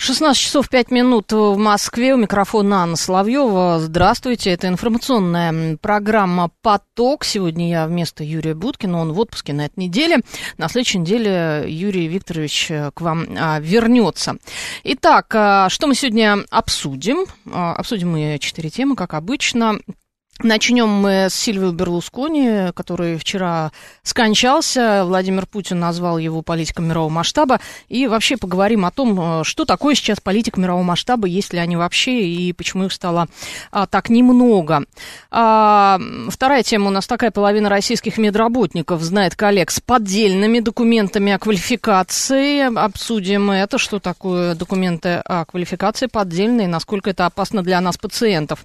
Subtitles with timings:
[0.00, 2.14] 16 часов 5 минут в Москве.
[2.14, 3.80] У микрофона Анна Соловьева.
[3.80, 4.50] Здравствуйте.
[4.50, 7.24] Это информационная программа «Поток».
[7.24, 9.00] Сегодня я вместо Юрия Будкина.
[9.00, 10.20] Он в отпуске на этой неделе.
[10.56, 14.36] На следующей неделе Юрий Викторович к вам а, вернется.
[14.84, 17.26] Итак, а, что мы сегодня обсудим?
[17.52, 19.80] А, обсудим мы четыре темы, как обычно.
[20.44, 23.72] Начнем мы с Сильвио Берлускони, который вчера
[24.04, 25.02] скончался.
[25.04, 27.58] Владимир Путин назвал его политиком мирового масштаба.
[27.88, 32.24] И вообще поговорим о том, что такое сейчас политика мирового масштаба, есть ли они вообще,
[32.24, 33.26] и почему их стало
[33.72, 34.84] а, так немного.
[35.32, 35.98] А,
[36.30, 37.32] вторая тема у нас такая.
[37.32, 42.72] Половина российских медработников знает коллег с поддельными документами о квалификации.
[42.78, 48.64] Обсудим это, что такое документы о квалификации поддельные, насколько это опасно для нас, пациентов.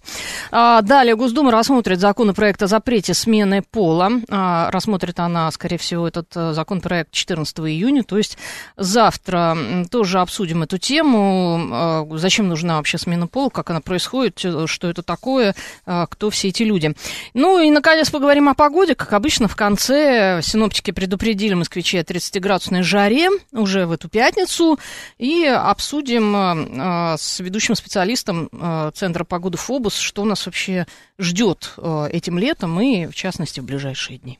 [0.51, 4.11] А, далее Госдума рассмотрит законопроект о запрете смены пола.
[4.29, 8.37] А, рассмотрит она, скорее всего, этот э, законопроект 14 июня, то есть
[8.75, 9.57] завтра
[9.89, 11.69] тоже обсудим эту тему.
[11.71, 16.29] А, зачем нужна вообще смена пола, как она происходит, э, что это такое, а, кто
[16.29, 16.93] все эти люди.
[17.33, 18.93] Ну и, наконец, поговорим о погоде.
[18.93, 24.77] Как обычно, в конце синоптики предупредили москвичей о 30-градусной жаре уже в эту пятницу.
[25.17, 28.49] И обсудим э, с ведущим специалистом
[28.93, 33.63] Центра погоды ФОБУС, что нас вообще ждет ждет э, этим летом и, в частности, в
[33.63, 34.39] ближайшие дни.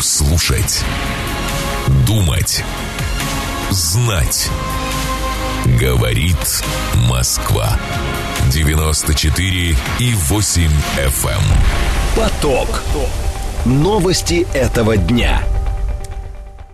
[0.00, 0.82] Слушать.
[2.06, 2.64] Думать.
[3.70, 4.48] Знать.
[5.80, 6.64] Говорит
[7.08, 7.78] Москва.
[8.52, 10.62] 94 и 8
[10.96, 11.30] FM.
[11.30, 11.42] Эм.
[12.16, 12.82] Поток.
[13.64, 15.42] Новости этого дня.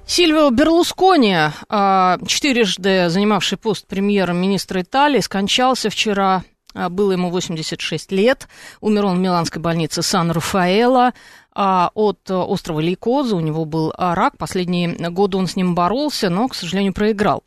[0.06, 1.36] Сильвио Берлускони,
[1.68, 6.42] э, четырежды занимавший пост премьер-министра Италии, скончался вчера а,
[6.88, 8.48] было ему 86 лет.
[8.80, 11.12] Умер он в миланской больнице Сан-Рафаэло а,
[11.58, 13.34] от острова Лейкоза.
[13.34, 14.38] У него был а, рак.
[14.38, 17.42] Последние годы он с ним боролся, но, к сожалению, проиграл.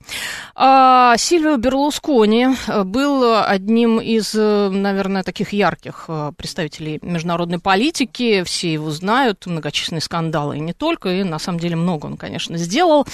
[0.53, 2.49] А, Сильвио Берлускони
[2.83, 8.43] был одним из, наверное, таких ярких представителей международной политики.
[8.43, 11.09] Все его знают, многочисленные скандалы и не только.
[11.09, 13.07] И, на самом деле, много он, конечно, сделал.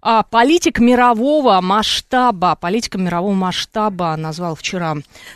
[0.00, 4.94] А, политик мирового масштаба, политика мирового масштаба назвал вчера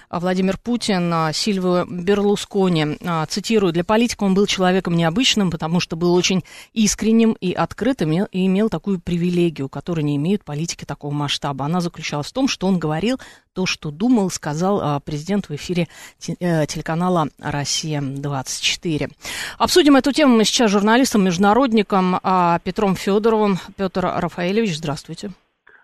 [0.08, 2.96] Владимир Путин Сильвио Берлускони.
[3.28, 8.46] Цитирую, для политика он был человеком необычным, потому что был очень искренним и открытым, и
[8.46, 11.64] имел такую привилегию, которую не имеют политики такого масштаба.
[11.64, 13.18] Она заключалась в том, что он говорил
[13.52, 15.88] то, что думал, сказал а, президент в эфире
[16.38, 19.10] э, телеканала «Россия-24».
[19.58, 23.56] Обсудим эту тему мы сейчас с журналистом-международником а, Петром Федоровым.
[23.76, 25.30] Петр Рафаэлевич, здравствуйте.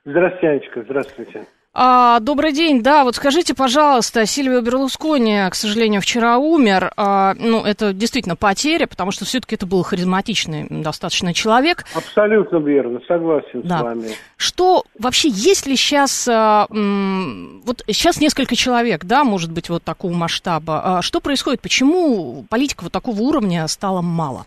[0.05, 1.47] Здравствуйте, Анечка, здравствуйте.
[1.79, 7.63] А, добрый день, да, вот скажите, пожалуйста, Сильвио Берлускони, к сожалению, вчера умер, а, ну,
[7.63, 11.85] это действительно потеря, потому что все-таки это был харизматичный достаточно человек.
[11.95, 13.81] Абсолютно верно, согласен да.
[13.81, 14.09] с вами.
[14.39, 19.83] Что вообще, есть ли сейчас, а, м, вот сейчас несколько человек, да, может быть, вот
[19.83, 24.47] такого масштаба, а, что происходит, почему политика вот такого уровня стало мало?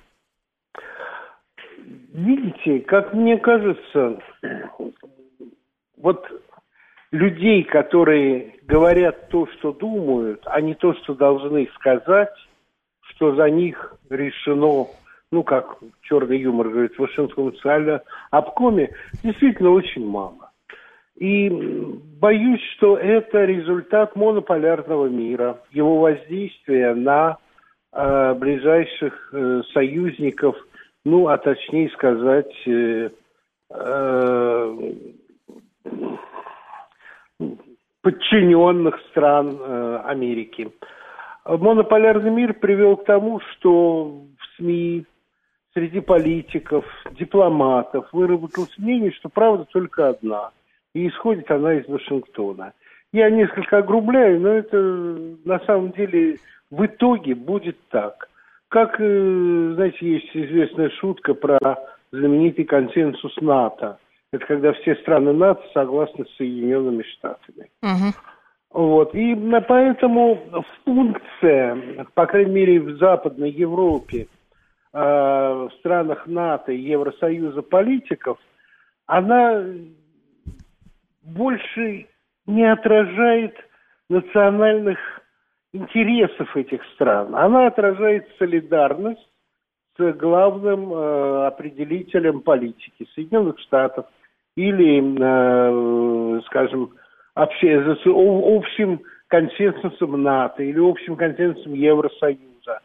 [2.12, 4.18] Видите, как мне кажется,
[5.96, 6.26] вот
[7.12, 12.34] людей, которые говорят то, что думают, а не то, что должны сказать,
[13.02, 14.88] что за них решено,
[15.32, 18.92] ну, как черный юмор говорит, в Вашингтонном социальном обкоме,
[19.24, 20.52] действительно очень мало.
[21.16, 27.38] И боюсь, что это результат монополярного мира, его воздействия на
[27.92, 30.56] э, ближайших э, союзников,
[31.04, 33.10] ну, а точнее сказать, э,
[33.72, 34.94] э,
[38.02, 40.72] подчиненных стран э, Америки.
[41.46, 45.06] Монополярный мир привел к тому, что в СМИ,
[45.74, 50.52] среди политиков, дипломатов выработалось мнение, что правда только одна.
[50.94, 52.74] И исходит она из Вашингтона.
[53.12, 54.78] Я несколько огрубляю, но это
[55.46, 56.38] на самом деле
[56.70, 58.30] в итоге будет так.
[58.70, 61.60] Как, э, знаете, есть известная шутка про
[62.12, 63.98] знаменитый консенсус НАТО–
[64.32, 67.70] это когда все страны НАТО согласны с Соединенными Штатами.
[67.82, 68.14] Угу.
[68.72, 69.16] Вот.
[69.16, 69.36] И
[69.68, 74.28] поэтому функция, по крайней мере, в Западной Европе,
[74.94, 78.38] э, в странах НАТО и Евросоюза политиков,
[79.08, 79.66] она
[81.24, 82.08] больше
[82.46, 83.56] не отражает
[84.10, 85.00] национальных
[85.74, 87.36] интересов этих стран.
[87.36, 89.28] Она отражает солидарность
[89.98, 94.06] с главным э, определителем политики Соединенных Штатов,
[94.60, 96.92] или, э, скажем,
[97.34, 102.82] общим консенсусом НАТО или общим консенсусом Евросоюза.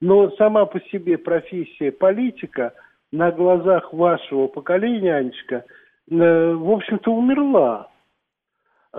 [0.00, 2.72] Но сама по себе профессия политика
[3.12, 5.64] на глазах вашего поколения, Анечка,
[6.10, 7.88] э, в общем-то, умерла.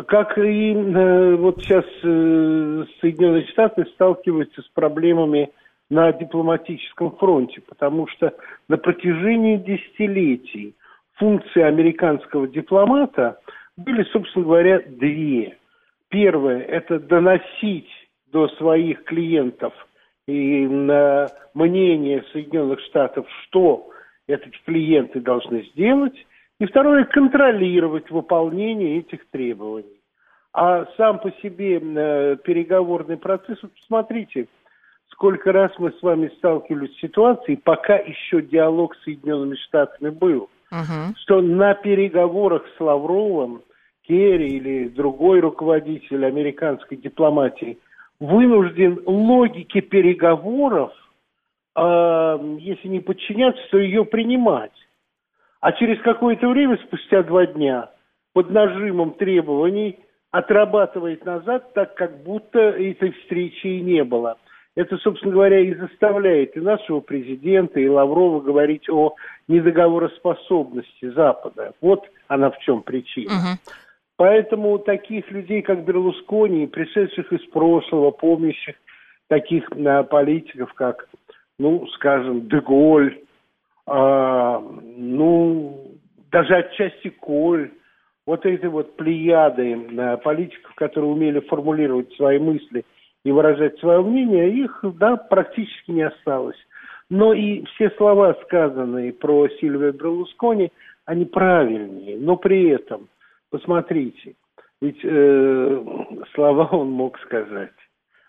[0.07, 5.49] Как и э, вот сейчас Соединенные Штаты сталкиваются с проблемами
[5.89, 8.35] на дипломатическом фронте, потому что
[8.67, 10.75] на протяжении десятилетий
[11.19, 13.39] функции американского дипломата
[13.77, 15.57] были, собственно говоря, две.
[16.07, 17.89] Первое– это доносить
[18.31, 19.73] до своих клиентов
[20.27, 23.89] и на мнение Соединенных Штатов, что
[24.27, 26.15] эти клиенты должны сделать.
[26.59, 29.99] И второе– контролировать выполнение этих требований.
[30.51, 34.47] А сам по себе э, переговорный процесс, вот посмотрите,
[35.11, 40.49] сколько раз мы с вами сталкивались с ситуацией, пока еще диалог с Соединенными Штатами был,
[40.71, 41.15] uh-huh.
[41.21, 43.61] что на переговорах с Лавровым
[44.03, 47.77] Керри или другой руководитель американской дипломатии
[48.19, 50.91] вынужден логике переговоров,
[51.75, 54.73] э, если не подчиняться, то ее принимать.
[55.61, 57.91] А через какое-то время, спустя два дня,
[58.33, 59.99] под нажимом требований
[60.31, 64.37] отрабатывает назад, так как будто этой встречи и не было.
[64.79, 69.13] Это, собственно говоря, и заставляет и нашего президента, и Лаврова говорить о
[69.49, 71.73] недоговороспособности Запада.
[71.81, 73.29] Вот она в чем причина.
[73.29, 73.73] Угу.
[74.15, 78.75] Поэтому таких людей, как Берлускони, пришедших из прошлого, помнящих
[79.27, 81.09] таких а, политиков, как,
[81.57, 83.19] ну, скажем, Деголь,
[83.85, 85.91] а, ну,
[86.31, 87.71] даже отчасти Коль,
[88.25, 92.85] вот эти вот плеяды а, политиков, которые умели формулировать свои мысли
[93.23, 96.57] и выражать свое мнение, их, да, практически не осталось.
[97.09, 100.71] Но и все слова, сказанные про Сильвия Берлускони,
[101.05, 103.07] они правильные, но при этом–
[103.51, 104.35] Посмотрите,
[104.79, 105.83] ведь э,
[106.35, 107.71] слова он мог сказать.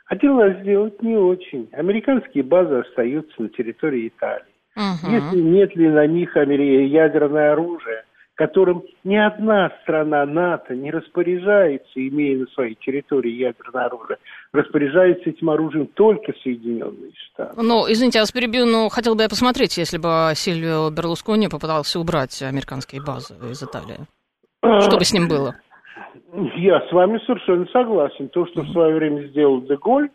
[0.06, 1.68] А дела сделать не очень.
[1.72, 4.44] Американские базы остаются на территории Италии.
[4.76, 5.12] Угу.
[5.12, 8.04] Если нет ли на них ядерное оружие,
[8.40, 14.16] которым ни одна страна НАТО не распоряжается, имея на своей территории ядерное оружие,
[14.54, 17.60] распоряжается этим оружием только Соединенные Штаты.
[17.60, 22.00] Ну, извините, я вас перебью, но хотел бы я посмотреть, если бы Сильвио Берлускони попытался
[22.00, 24.06] убрать американские базы из Италии.
[24.62, 25.56] Что бы с ним было?
[26.56, 28.30] Я с вами совершенно согласен.
[28.30, 30.08] То, что в свое время сделал Деголь,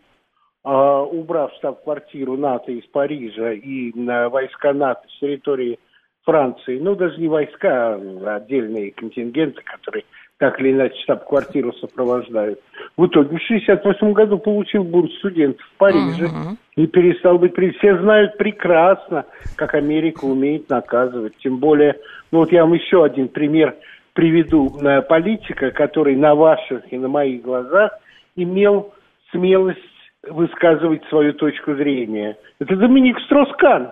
[0.64, 3.92] а, убрав штаб-квартиру НАТО из Парижа и
[4.32, 5.78] войска НАТО с территории
[6.26, 10.04] Франции, ну, даже не войска, а отдельные контингенты, которые
[10.38, 12.60] так или иначе штаб-квартиру сопровождают.
[12.98, 16.58] В итоге в 1968 году получил бунт студентов в Париже uh-huh.
[16.76, 17.54] и перестал быть...
[17.78, 19.26] Все знают прекрасно,
[19.56, 21.38] как Америка умеет наказывать.
[21.38, 21.96] Тем более,
[22.32, 23.76] ну вот я вам еще один пример–
[24.16, 27.92] приведу э, политика, который на ваших и на моих глазах
[28.36, 28.94] имел
[29.32, 29.80] смелость
[30.24, 32.38] высказывать свою точку зрения.
[32.60, 33.92] Это Доминик Строскан.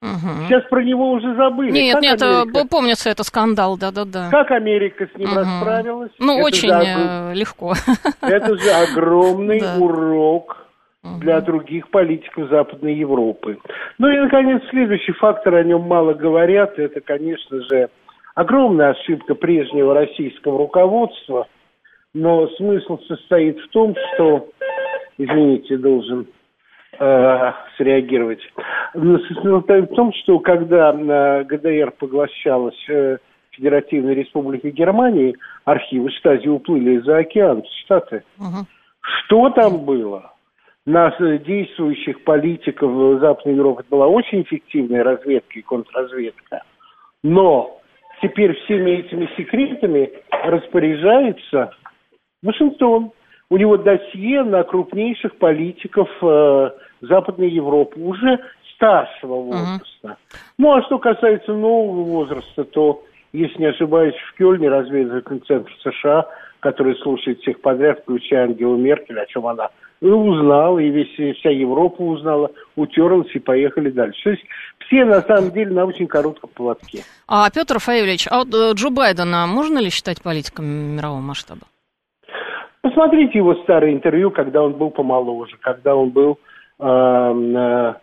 [0.00, 0.46] Угу.
[0.46, 1.72] Сейчас про него уже забыли.
[1.72, 2.68] Нет, как нет, Америка?
[2.70, 4.30] помнится это скандал, да-да-да.
[4.30, 5.38] Как Америка с ним угу.
[5.40, 6.12] расправилась?
[6.18, 7.74] Ну, это очень же, легко.
[8.20, 10.68] Это же огромный урок
[11.02, 13.58] для других политиков Западной Европы.
[13.98, 17.88] Ну и, наконец, следующий фактор, о нем мало говорят, это, конечно же,
[18.34, 21.48] огромная ошибка прежнего российского руководства,
[22.14, 24.48] но смысл состоит в том, что,
[25.18, 26.26] извините, должен
[26.98, 28.40] э, среагировать.
[28.92, 33.18] Состоит в том, что когда э, ГДР поглощалась э,
[33.52, 38.22] Федеративной Республикой Германии, архивы Штази уплыли за океан, в Штаты.
[38.38, 38.66] Угу.
[39.00, 40.32] Что там было?
[40.86, 46.62] На действующих политиков Западной Европы была очень эффективная разведка и контрразведка.
[47.22, 47.78] Но
[48.22, 51.72] теперь всеми этими секретами распоряжается
[52.42, 53.12] Вашингтон.
[53.50, 58.38] У него досье на крупнейших политиков э, Западной Европы уже
[58.74, 59.86] старшего возраста.
[60.04, 60.16] Uh-huh.
[60.58, 63.02] Ну, а что касается нового возраста, то,
[63.32, 66.26] если не ошибаюсь, в Кёльне разведывательный центр США,
[66.60, 71.50] который слушает всех подряд, включая Ангелу Меркель, о чем она и узнал, и весь, вся
[71.50, 74.22] Европа узнала, утерлась и поехали дальше.
[74.22, 74.44] То есть
[74.86, 77.02] все на самом деле на очень коротком поводке.
[77.26, 81.62] А, Петр Рафаэльевич, а вот э, Джо Байдена можно ли считать политиком мирового масштаба?
[82.80, 87.94] Посмотрите его старое интервью, когда он был помоложе, когда он был э, э,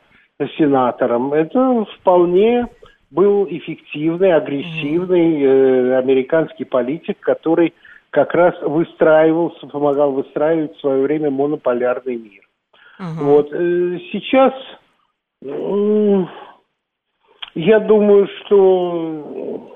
[0.58, 1.34] сенатором.
[1.34, 2.68] Это вполне
[3.12, 7.74] был эффективный, агрессивный э, американский политик, который
[8.10, 12.48] как раз выстраивался, помогал выстраивать в свое время монополярный мир.
[13.00, 13.26] Угу.
[13.26, 14.54] Вот э, сейчас
[17.56, 19.72] я думаю, что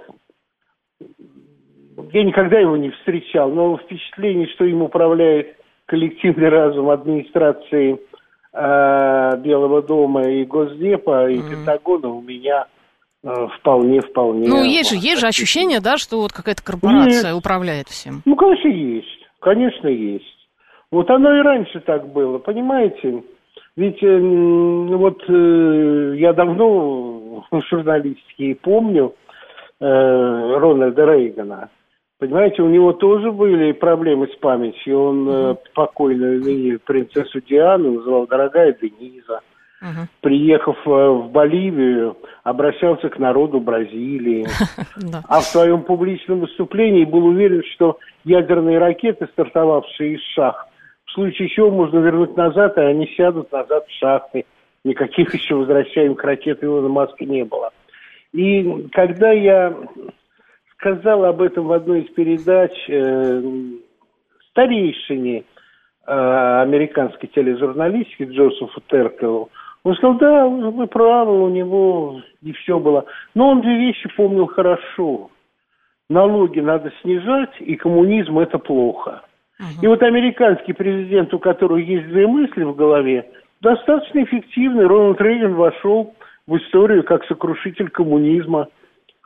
[2.11, 7.99] я никогда его не встречал, но впечатление, что им управляет коллективный разум администрации
[8.59, 11.49] э, Белого дома и Госдепа и mm-hmm.
[11.49, 12.65] Пентагона у меня
[13.23, 14.47] э, вполне, вполне.
[14.47, 17.37] Ну, есть же, есть же ощущение, да, что вот какая-то корпорация Нет.
[17.39, 18.21] управляет всем.
[18.25, 19.07] Ну, конечно, есть.
[19.39, 20.25] Конечно, есть.
[20.91, 23.23] Вот оно и раньше так было, понимаете?
[23.75, 29.13] Ведь э, вот э, я давно в журналистике помню
[29.79, 31.69] э, Рональда Рейгана.
[32.19, 35.01] Понимаете, у него тоже были проблемы с памятью.
[35.01, 35.57] Он uh-huh.
[35.73, 39.39] покойную ныне принцессу Диану называл «дорогая Дениза».
[39.81, 40.05] Uh-huh.
[40.19, 44.45] Приехав э, в Боливию, обращался к народу Бразилии.
[45.29, 50.67] А в своем публичном выступлении был уверен, что ядерные ракеты, стартовавшие из шахт,
[51.05, 54.45] в случае чего можно вернуть назад, и они сядут назад в шахты.
[54.83, 57.71] Никаких еще возвращаемых ракет Илона Маска не было.
[58.33, 59.73] И когда я
[60.79, 63.41] сказал об этом в одной из передач э,
[64.49, 65.43] старейшине
[66.07, 69.49] э, американской тележурналистики Джозефу Теркелу.
[69.83, 73.05] Он сказал, да, вы правы, у него не все было.
[73.33, 75.29] Но он две вещи помнил хорошо.
[76.09, 79.21] Налоги надо снижать, и коммунизм это плохо.
[79.59, 79.83] Угу.
[79.83, 83.29] И вот американский президент, у которого есть две мысли в голове,
[83.61, 84.85] достаточно эффективный.
[84.85, 86.13] Рональд Рейган вошел
[86.47, 88.69] в историю как сокрушитель коммунизма–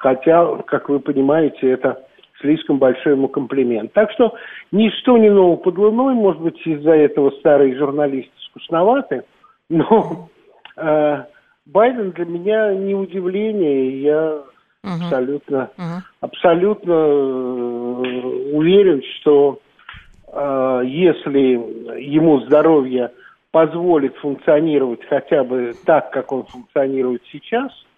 [0.04, 2.04] Хотя, как вы понимаете, это
[2.42, 3.94] слишком большой ему комплимент.
[3.94, 4.34] Так что
[4.74, 9.24] ничто не ново под луной, может быть, из-за этого старые журналисты скучноваты,
[9.70, 10.28] но
[10.76, 11.24] э,
[11.66, 14.44] Байден для меня не удивление, я uh-huh.
[14.84, 16.02] абсолютно, uh-huh.
[16.20, 19.62] абсолютно э, уверен, что
[20.28, 23.14] э, если ему здоровье
[23.52, 27.72] позволит фуnkционировать хотя бы так, как он функционирует сейчас–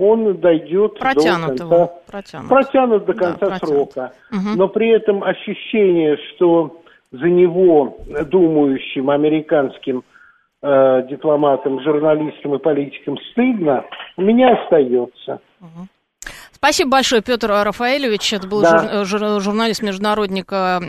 [0.00, 2.48] он дойдет протянут до конца, его, протянут.
[2.48, 4.12] протянут до конца да, срока.
[4.32, 4.56] Угу.
[4.56, 10.02] Но при этом ощущение, что за него думающим американским
[10.62, 13.84] э, дипломатам, журналистам и политикам стыдно,
[14.16, 15.40] у меня остается.
[15.60, 15.88] Угу.
[16.52, 18.32] Спасибо большое, Петр Рафаэлевич.
[18.32, 19.04] Это был да.
[19.04, 20.80] жур, жур, журналист-международник э,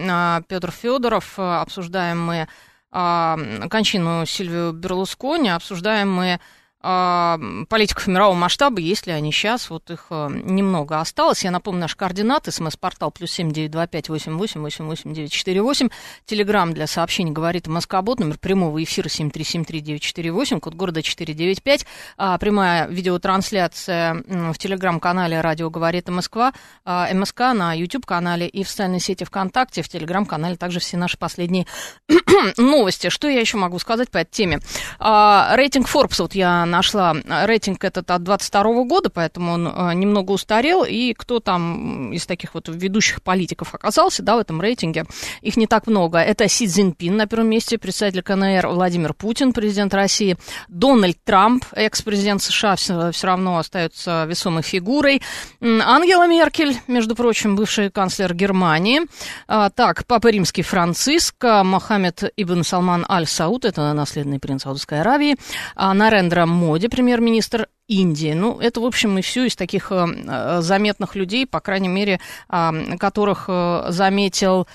[0.47, 1.37] Петр Федоров.
[1.37, 2.47] Обсуждаем мы
[2.93, 3.35] э,
[3.69, 6.39] кончину Сильвию Берлускони, обсуждаем мы а,
[6.81, 11.43] политиков мирового масштаба, если они сейчас, вот их э, немного осталось.
[11.43, 15.31] Я напомню, наш координаты, смс-портал плюс семь девять два пять восемь восемь восемь восемь девять
[15.31, 15.89] четыре восемь.
[16.25, 20.59] Телеграмм для сообщений говорит Москобот, номер прямого эфира семь три семь три девять четыре восемь,
[20.59, 21.85] код города четыре девять пять.
[22.17, 26.51] А, прямая видеотрансляция в телеграм-канале «Радио говорит Москва»,
[26.83, 31.67] а, МСК на YouTube-канале и в социальной сети ВКонтакте, в телеграм-канале также все наши последние
[32.57, 33.09] новости.
[33.09, 34.59] Что я еще могу сказать по этой теме?
[34.99, 37.13] Рейтинг Forbes, вот я нашла
[37.45, 42.55] рейтинг этот от 22 года, поэтому он э, немного устарел, и кто там из таких
[42.55, 45.05] вот ведущих политиков оказался, да, в этом рейтинге,
[45.41, 46.17] их не так много.
[46.19, 50.37] Это Си Цзиньпин на первом месте, председатель КНР Владимир Путин, президент России,
[50.67, 55.21] Дональд Трамп, экс-президент США, все, все равно остается весомой фигурой,
[55.61, 59.01] Ангела Меркель, между прочим, бывший канцлер Германии,
[59.47, 65.35] а, так, Папа Римский Франциск, Мохаммед Ибн Салман Аль-Сауд, это наследный принц Саудовской Аравии,
[65.75, 68.33] а, Нарендра Моди, премьер-министр Индии.
[68.33, 72.97] Ну, это, в общем, и все из таких э, заметных людей, по крайней мере, э,
[72.99, 74.67] которых э, заметил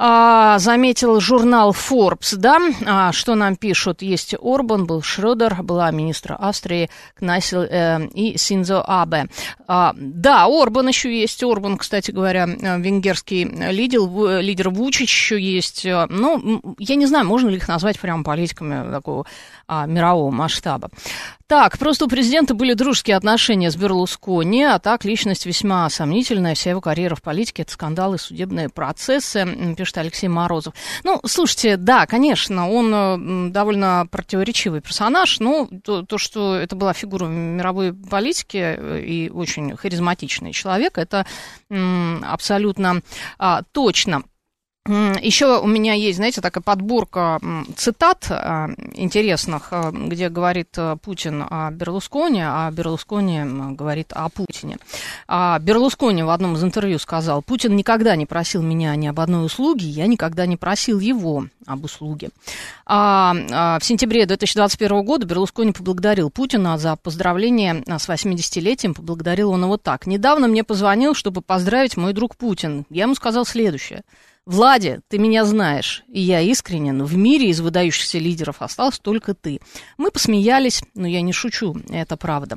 [0.00, 4.00] а, заметил журнал Forbes, да, а, что нам пишут.
[4.00, 9.26] Есть Орбан, был Шрёдер, была министра Австрии Кнайсел э, и Синзо Абе.
[9.66, 11.42] А, да, Орбан еще есть.
[11.42, 15.84] Орбан, кстати говоря, э, венгерский лидер, лидер Вучич еще есть.
[15.84, 19.26] Ну, я не знаю, можно ли их назвать прямо политиками такого
[19.66, 20.90] а, мирового масштаба.
[21.48, 26.70] Так, просто у президента были дружеские отношения с Берлускони, а так личность весьма сомнительная, вся
[26.70, 29.46] его карьера в политике– это скандалы, судебные процессы,
[29.88, 30.74] пишет Алексей Морозов.
[31.04, 36.92] Ну, слушайте, да, конечно, он э, довольно противоречивый персонаж, но то, то что это была
[36.92, 41.26] фигура мировой политики э, и очень харизматичный человек, это
[41.70, 43.02] абсолютно
[43.38, 44.22] а, точно.
[44.88, 47.40] Еще у меня есть, знаете, такая подборка
[47.76, 54.78] цитат а, интересных, а, где говорит э, Путин о Берлусконе, а Берлускони говорит о Путине.
[55.26, 59.44] А Берлускони в одном из интервью сказал, Путин никогда не просил меня ни об одной
[59.44, 62.30] услуге, я никогда не просил его об услуге.
[62.86, 68.94] А в сентябре 2021 года Берлускони поблагодарил Путина за поздравление с 80-летием.
[68.94, 70.06] Поблагодарил он его так.
[70.06, 72.86] «Недавно мне позвонил, чтобы поздравить мой друг Путин.
[72.88, 74.02] Я ему сказал следующее–
[74.48, 77.04] Влади, ты меня знаешь, и я искренен.
[77.04, 79.60] В мире из выдающихся лидеров остался только ты.
[79.98, 82.56] Мы посмеялись, но я не шучу, это правда.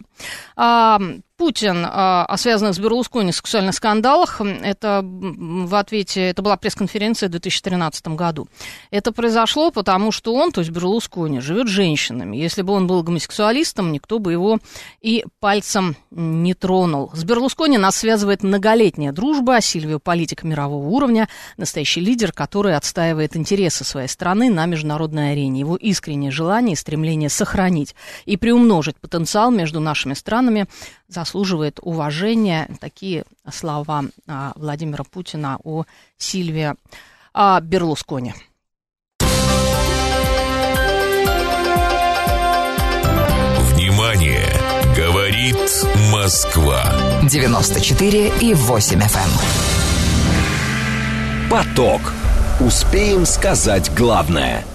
[0.56, 1.02] А,
[1.42, 4.42] Путин о связанных с Берлускони сексуальных скандалах.
[4.42, 8.48] Это в ответе, это была пресс-конференция в 2013 году.
[8.92, 12.38] Это произошло потому, что он, то есть Берлускони, живет женщинами.
[12.38, 14.60] Если бы он был гомосексуалистом, никто бы его
[15.02, 17.10] и пальцем не тронул.
[17.16, 19.62] С Берлускони нас связывает многолетняя дружба.
[19.62, 25.62] Сильвио политик мирового уровня, настоящий лидер, который отстаивает интересы своей страны на международной арене.
[25.62, 27.96] Его искреннее желание и стремление сохранить
[28.26, 30.68] и приумножить потенциал между нашими странами
[31.32, 32.68] заслуживает уважения.
[32.80, 35.86] Такие слова а, Владимира Путина о
[36.18, 36.76] Сильве
[37.34, 38.34] а, Берлускони.
[43.74, 44.46] Внимание!
[44.96, 45.56] Говорит
[46.12, 46.84] Москва.
[47.24, 49.30] 94 и 8 FM.
[51.46, 51.50] Эм.
[51.50, 52.02] Поток.
[52.60, 54.66] Успеем сказать главное–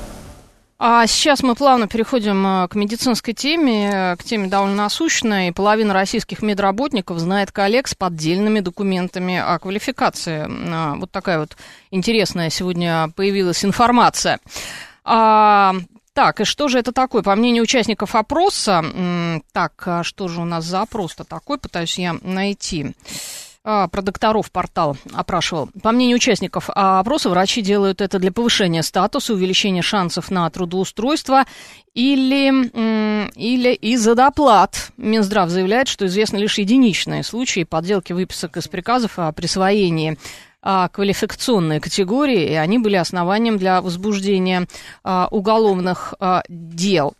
[0.78, 5.52] а сейчас мы плавно переходим э, к медицинской теме, э, к теме довольно насущной.
[5.52, 10.47] Половина российских медработников знает коллег с поддельными документами о квалификации.
[10.49, 11.56] А, вот такая вот
[11.90, 14.38] интересная сегодня появилась информация.
[15.02, 15.75] А,
[16.12, 17.23] так, и что же это такое?
[17.23, 18.85] По мнению участников опроса,
[19.52, 21.59] так, а что же у нас за опрос-то такой?
[21.59, 22.95] Пытаюсь я найти.
[23.68, 25.68] А, про докторов портал опрашивал.
[25.82, 31.46] По мнению участников опроса, врачи делают это для повышения статуса, увеличения шансов на трудоустройство
[31.92, 32.70] или,
[33.35, 34.92] или из-за доплат.
[34.96, 40.16] Минздрав заявляет, что известны лишь единичные случаи подделки выписок из приказов о присвоении
[40.62, 44.68] а, квалификационные категории, и они были основанием для возбуждения
[45.02, 46.14] а, уголовных
[46.49, 47.14] дел.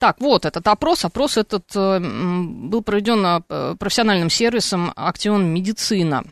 [0.00, 1.04] Так, вот этот опрос.
[1.04, 6.24] Опрос этот э, был проведен э, профессиональным сервисом Актион Медицина.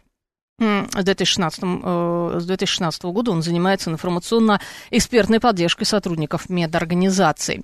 [0.58, 7.62] С 2016, э, с 2016 года он занимается информационно-экспертной поддержкой сотрудников медорганизаций.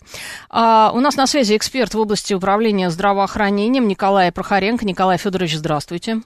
[0.51, 4.85] А у нас на связи эксперт в области управления здравоохранением Николай Прохоренко.
[4.85, 6.21] Николай Федорович, здравствуйте.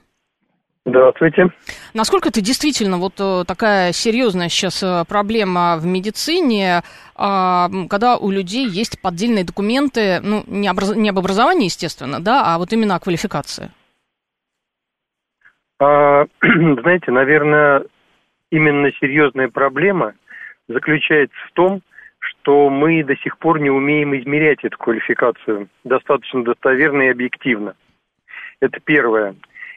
[0.85, 1.49] Здравствуйте.
[1.93, 6.81] Насколько это действительно вот э, такая серьезная сейчас э, проблема в медицине,
[7.15, 10.95] а, когда у людей есть поддельные документы, ну, не, образ...
[10.95, 13.71] не об образовании, естественно, да, а вот именно о квалификации?
[15.79, 17.83] А, знаете, наверное,
[18.49, 20.13] именно серьезная проблема
[20.69, 21.81] заключается в том,
[22.19, 27.75] что мы до сих пор не умеем измерять эту квалификацию достаточно достоверно и объективно.
[28.61, 29.35] Это первое.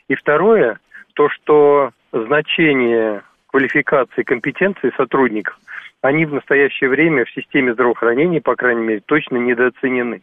[0.08, 0.78] И второе–
[1.14, 5.58] то, что значение квалификации, компетенции сотрудников,
[6.00, 10.22] они в настоящее время в системе здравоохранения, по крайней мере, точно недооценены.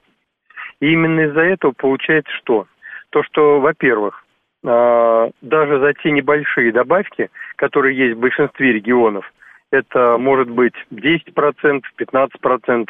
[0.81, 2.67] И именно из-за этого получается что?
[3.11, 4.25] То, что, во-первых,
[4.65, 9.31] а, даже за те небольшие добавки, которые есть в большинстве регионов,
[9.71, 12.89] это может быть 10%, 15%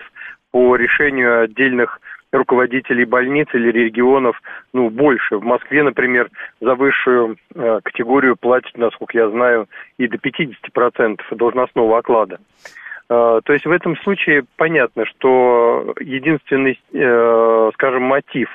[0.51, 1.99] по решению отдельных
[2.31, 4.41] руководителей больниц или регионов,
[4.73, 5.37] ну, больше.
[5.37, 6.29] В Москве, например,
[6.61, 12.39] за высшую э, категорию платят, насколько я знаю, и до 50% должностного оклада.
[13.09, 18.49] Э, то есть в этом случае понятно, что единственный, э, скажем, мотив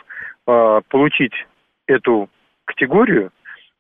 [0.47, 1.35] э, получить
[1.87, 2.29] эту
[2.65, 3.31] категорию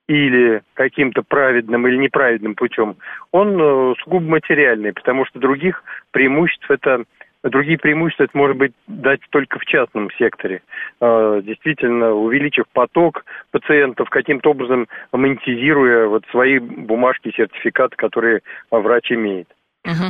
[0.06, 2.96] или каким-то праведным или неправедным путем,
[3.30, 7.04] он э, сугубо материальный, потому что других преимуществ это
[7.44, 10.62] Другие преимущества это может быть дать только в частном секторе.
[11.00, 19.48] А, действительно, увеличив поток пациентов, каким-то образом монетизируя вот свои бумажки, сертификаты, которые врач имеет.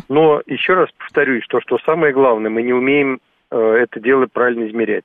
[0.09, 3.19] Но еще раз повторюсь, что, что самое главное, мы не умеем
[3.51, 5.05] э, это дело правильно измерять.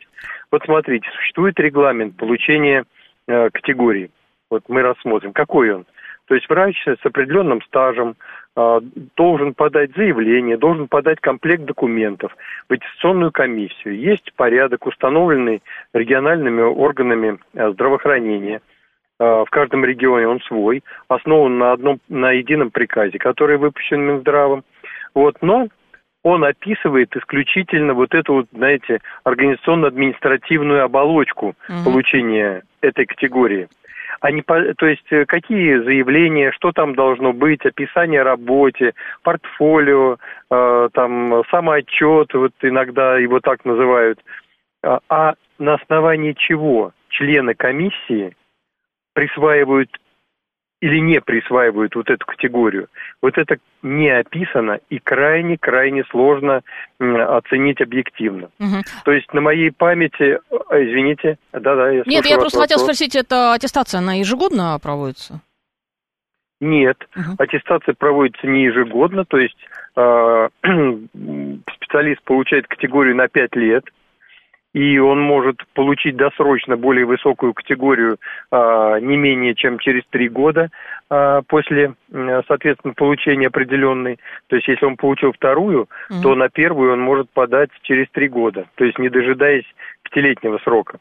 [0.51, 2.85] Вот смотрите, существует регламент получения
[3.27, 4.09] категории.
[4.49, 5.85] Вот мы рассмотрим, какой он.
[6.29, 8.15] То есть врач с определенным стажем
[8.55, 8.79] э,
[9.17, 12.37] должен подать заявление, должен подать комплект документов
[12.69, 13.97] в аттестационную комиссию.
[13.97, 18.61] Есть порядок, установленный региональными органами э, здравоохранения.
[19.19, 24.63] Э, в каждом регионе он свой, основан на одном, на едином приказе, который выпущен Минздравом.
[25.15, 25.67] Вот, но
[26.21, 31.83] он описывает исключительно вот эту вот, знаете, организационно-административную оболочку угу.
[31.85, 33.67] получения этой категории
[34.21, 38.93] они, то есть э, какие заявления, что там должно быть, описание работе,
[39.23, 40.17] портфолио,
[40.49, 44.19] э, там самоотчет, вот иногда его так называют,
[44.83, 48.35] а, а на основании чего члены комиссии
[49.13, 49.89] присваивают
[50.81, 52.87] или не присваивают вот эту категорию.
[53.21, 56.61] Вот это не описано и крайне-крайне сложно
[56.99, 58.49] оценить объективно.
[58.59, 58.83] Угу.
[59.03, 60.39] То есть на моей памяти,
[60.69, 65.41] а, извините, да-да, я Нет, я просто хотел спросить, это аттестация, она ежегодно проводится?
[66.61, 67.35] Нет, угу.
[67.37, 69.57] аттестация проводится не ежегодно, то есть
[69.95, 70.49] э,
[71.75, 73.85] специалист получает категорию на 5 лет,
[74.73, 78.17] и он может получить досрочно более высокую категорию
[78.51, 80.69] а, не менее чем через три года
[81.09, 81.93] а, после,
[82.47, 84.19] соответственно, получения определенной.
[84.47, 86.21] То есть, если он получил вторую, mm-hmm.
[86.21, 89.65] то на первую он может подать через три года, то есть не дожидаясь
[90.03, 90.99] пятилетнего срока.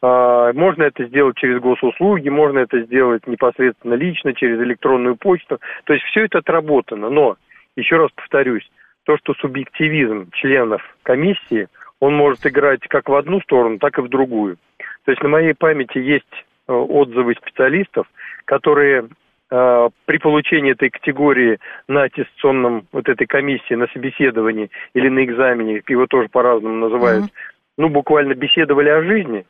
[0.00, 5.60] А, можно это сделать через госуслуги, можно это сделать непосредственно лично, через электронную почту.
[5.84, 7.10] То есть все это отработано.
[7.10, 7.36] Но,
[7.76, 8.68] еще раз повторюсь,
[9.04, 11.66] то, что субъективизм членов комиссии–
[12.02, 14.56] он может играть как в одну сторону, так и в другую.
[15.04, 16.34] То есть на моей памяти есть
[16.66, 18.08] э, отзывы специалистов,
[18.44, 19.06] которые
[19.52, 25.80] э, при получении этой категории на аттестационном вот этой комиссии, на собеседовании или на экзамене,
[25.86, 27.78] его тоже по-разному называют, mm-hmm.
[27.78, 29.46] ну, буквально беседовали о жизни,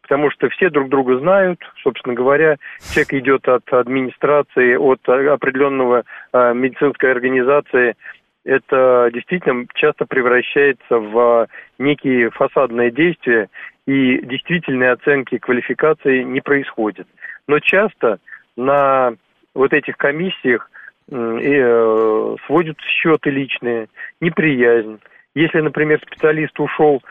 [0.00, 2.56] потому что все друг друга знают, собственно говоря,
[2.94, 7.94] человек идет от администрации, от определенного э, медицинской организации,
[8.44, 11.48] это действительно часто превращается в
[11.78, 13.48] некие фасадные действия,
[13.86, 17.08] и действительной оценки квалификации не происходит.
[17.48, 18.18] Но часто
[18.56, 19.14] на
[19.54, 20.70] вот этих комиссиях
[21.10, 23.88] э, сводят счеты личные,
[24.20, 25.00] неприязнь.
[25.34, 27.02] Если, например, специалист ушел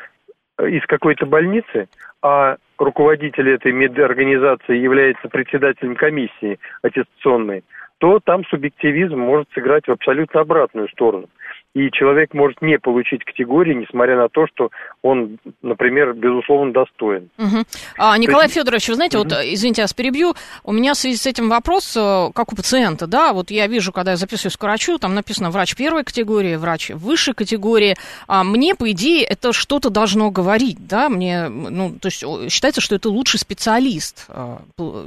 [0.60, 1.90] из какой-то больницы,
[2.22, 7.64] а руководитель этой медорганизации является председателем комиссии аттестационной,
[8.00, 11.28] то там субъективизм может сыграть в абсолютно обратную сторону.
[11.76, 14.70] И человек может не получить категории, несмотря на то, что
[15.04, 17.30] он, например, безусловно, достоин.
[17.38, 17.64] Угу.
[18.00, 18.56] А, Николай есть...
[18.56, 19.30] Федорович, вы знаете, угу.
[19.30, 20.34] вот, извините, я вас перебью,
[20.64, 23.92] у меня в связи с этим вопрос, э, как у пациента, да, вот я вижу,
[23.92, 27.96] когда я записываюсь к врачу, там написано врач первой категории, врач высшей категории,
[28.28, 32.96] а мне, по идее, это что-то должно говорить, да, мне, ну, то есть считается, что
[32.96, 34.58] это лучший специалист, э,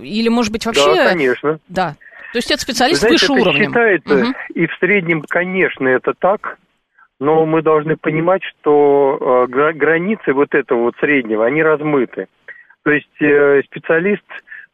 [0.02, 0.94] или, может быть, вообще...
[0.94, 1.58] Да, конечно.
[1.68, 1.96] Да.
[2.32, 3.66] То есть это специалист знаете, выше это уровня.
[3.66, 4.32] считается, угу.
[4.54, 6.58] и в среднем, конечно, это так,
[7.20, 12.26] но мы должны понимать, что э, границы вот этого вот среднего, они размыты.
[12.84, 14.24] То есть э, специалист,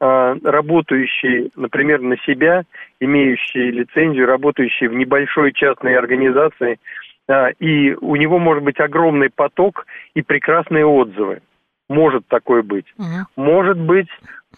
[0.01, 2.63] э, работающий, например, на себя,
[3.01, 6.79] имеющий лицензию, работающий в небольшой частной организации,
[7.59, 11.43] и у него может быть огромный поток и прекрасные отзывы.
[11.91, 12.87] Может такое быть.
[12.97, 13.43] Угу.
[13.45, 14.09] Может быть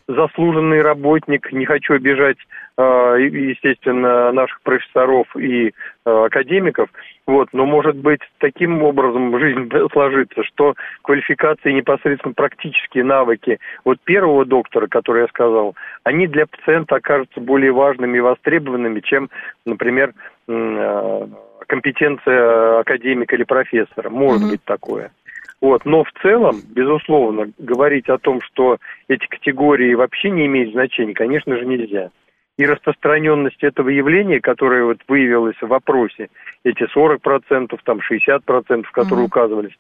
[0.09, 2.39] заслуженный работник, не хочу обижать,
[2.77, 5.71] э, естественно, наших профессоров и э,
[6.05, 6.89] академиков,
[7.27, 14.45] вот, но может быть таким образом жизнь сложится, что квалификации непосредственно практические навыки вот первого
[14.45, 19.31] доктора, который я сказал, они для пациента окажутся более важными и востребованными, чем,
[19.65, 20.13] например,
[20.49, 21.27] э,
[21.67, 24.11] компетенция академика или профессора.
[24.11, 24.51] Может mm-hmm.
[24.51, 25.13] быть такое.
[25.61, 25.85] Вот.
[25.85, 31.57] Но в целом, безусловно, говорить о том, что эти категории вообще не имеют значения, конечно
[31.57, 32.11] же, нельзя.
[32.57, 36.29] И распространенность этого явления, которое вот выявилось в вопросе,
[36.65, 39.27] эти 40%, там 60%, которые mm-hmm.
[39.27, 39.73] указывались,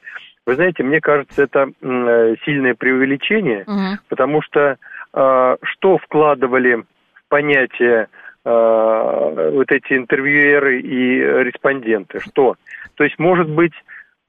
[0.46, 3.96] вы знаете, мне кажется, это э, сильное преувеличение, mm-hmm.
[4.08, 4.76] потому что
[5.12, 8.08] э, что вкладывали в понятие
[8.44, 12.20] э, вот эти интервьюеры и респонденты?
[12.20, 12.56] Что?
[12.94, 13.74] То есть, может быть,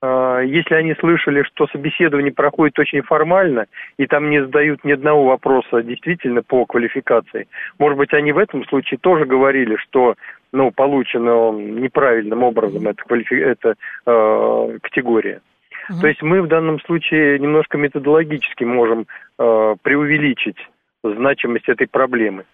[0.03, 5.83] если они слышали, что собеседование проходит очень формально, и там не задают ни одного вопроса
[5.83, 10.15] действительно по квалификации, может быть, они в этом случае тоже говорили, что
[10.51, 13.35] ну, получено неправильным образом эта, квалифи...
[13.35, 15.41] эта э, категория.
[15.89, 16.01] Угу.
[16.01, 19.07] То есть мы в данном случае немножко методологически можем
[19.39, 20.57] э, преувеличить
[21.03, 22.45] значимость этой проблемы.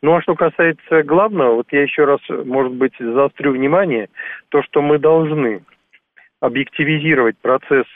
[0.00, 4.08] Ну а что касается главного, вот я еще раз, может быть, заострю внимание,
[4.48, 5.62] то, что мы должны
[6.42, 7.86] объективизировать процесс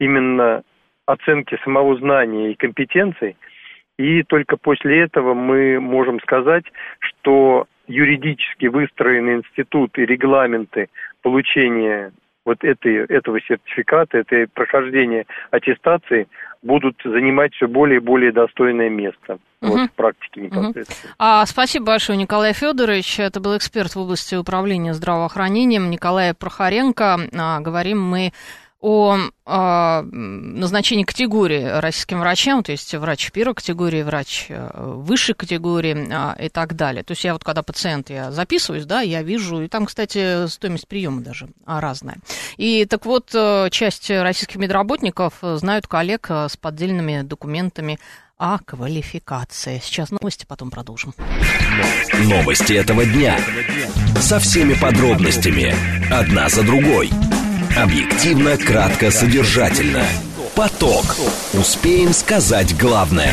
[0.00, 0.62] именно
[1.06, 3.36] оценки самого знания и компетенций,
[3.96, 6.64] и только после этого мы можем сказать,
[6.98, 10.88] что юридически выстроенный институт и регламенты
[11.22, 12.12] получения
[12.44, 16.28] вот этой, этого сертификата, этой прохождения аттестации
[16.62, 19.38] будут занимать все более и более достойное место.
[19.60, 19.70] Угу.
[19.70, 21.12] Вот в практике непосредственно.
[21.12, 21.16] Угу.
[21.18, 23.20] А, спасибо большое, Николай Федорович.
[23.20, 27.18] Это был эксперт в области управления здравоохранением Николай Прохоренко.
[27.36, 28.32] А, говорим мы
[28.82, 36.08] о э, назначении категории российским врачам, то есть врач первой категории, врач э, высшей категории
[36.10, 37.04] э, и так далее.
[37.04, 40.88] То есть я вот когда пациент, я записываюсь, да, я вижу, и там, кстати, стоимость
[40.88, 42.16] приема даже разная.
[42.56, 48.00] И так вот, э, часть российских медработников знают коллег с поддельными документами
[48.36, 49.80] о квалификации.
[49.80, 51.14] Сейчас новости, потом продолжим.
[52.24, 53.38] Новости этого дня.
[54.20, 55.72] Со всеми подробностями.
[56.12, 57.10] Одна за другой.
[57.76, 60.04] Объективно, кратко, содержательно.
[60.54, 61.16] Поток.
[61.54, 63.32] Успеем сказать главное.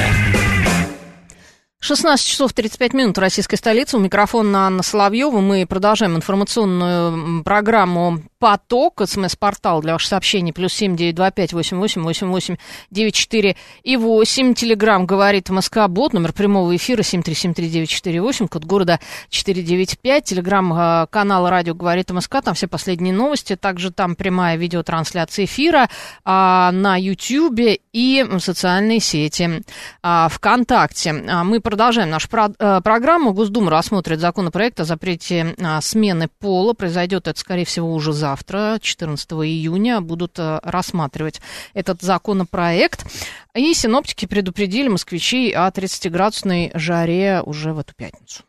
[1.81, 3.95] 16 часов 35 минут в российской столице.
[3.95, 5.39] У микрофона Анна Соловьева.
[5.39, 9.01] Мы продолжаем информационную программу «Поток».
[9.05, 10.51] СМС-портал для ваших сообщений.
[10.51, 12.57] Плюс семь девять два пять восемь восемь восемь восемь
[12.91, 14.53] девять четыре и восемь.
[14.55, 16.11] Телеграмм говорит МСК Бот.
[16.11, 18.49] Номер прямого эфира семь три семь три девять четыре восемь.
[18.49, 20.25] Код города четыре девять пять.
[20.25, 22.41] Телеграмм э, канала радио говорит МСК.
[22.43, 23.55] Там все последние новости.
[23.55, 25.89] Также там прямая видеотрансляция эфира
[26.25, 29.63] а, на Ютьюбе и социальные сети
[30.03, 31.11] а, ВКонтакте.
[31.11, 33.32] А, мы продолжаем нашу про- э, программу.
[33.32, 36.73] Госдума рассмотрит законопроект о запрете а, смены пола.
[36.73, 40.01] Произойдет это, скорее всего, уже завтра, 14 июня.
[40.01, 41.41] Будут а, рассматривать
[41.75, 43.05] этот законопроект.
[43.53, 48.43] И синоптики предупредили москвичей о 30-градусной жаре уже в эту пятницу.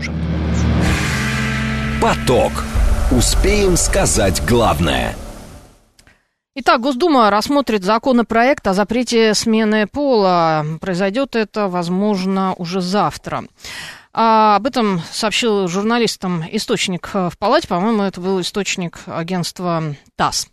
[0.00, 0.66] Уже в эту пятницу.
[2.00, 2.64] Поток.
[3.10, 5.14] Успеем сказать главное.
[6.56, 10.64] Итак, Госдума рассмотрит законопроект о запрете смены пола.
[10.80, 13.46] Произойдет это, возможно, уже завтра.
[14.12, 19.82] А об этом сообщил журналистам источник в палате, по-моему, это был источник агентства
[20.16, 20.48] ТАСС.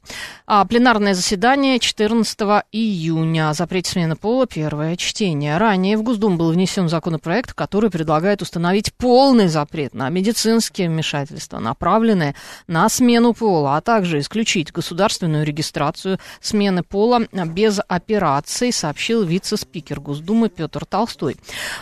[0.48, 2.40] А пленарное заседание 14
[2.72, 3.54] июня.
[3.54, 4.48] Запрет смены пола.
[4.48, 5.58] Первое чтение.
[5.58, 12.36] Ранее в Госдуму был внесен законопроект, который предлагает установить полный запрет на медицинские вмешательства, направленные
[12.68, 20.50] на смену пола, а также исключить государственную регистрацию смены пола без операций, сообщил вице-спикер Госдумы
[20.50, 21.38] Петр Толстой.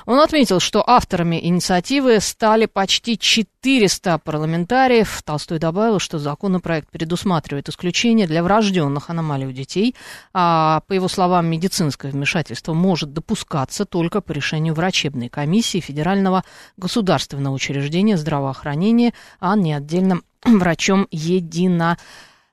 [0.06, 5.22] Он отметил, что авторами инициативы стали почти 400 парламентариев.
[5.24, 9.96] Толстой добавил, что законопроект предусматривает исключение для врожденных аномалий у детей.
[10.34, 16.44] А, по его словам, медицинское вмешательство может допускаться только по решению врачебной комиссии Федерального
[16.78, 21.98] государственного учреждения здравоохранения, а не отдельным врачом едино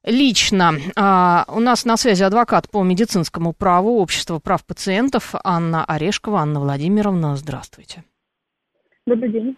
[0.07, 0.75] лично.
[0.95, 6.41] А, у нас на связи адвокат по медицинскому праву Общества прав пациентов Анна Орешкова.
[6.41, 8.05] Анна Владимировна, здравствуйте.
[9.07, 9.57] Добрый день.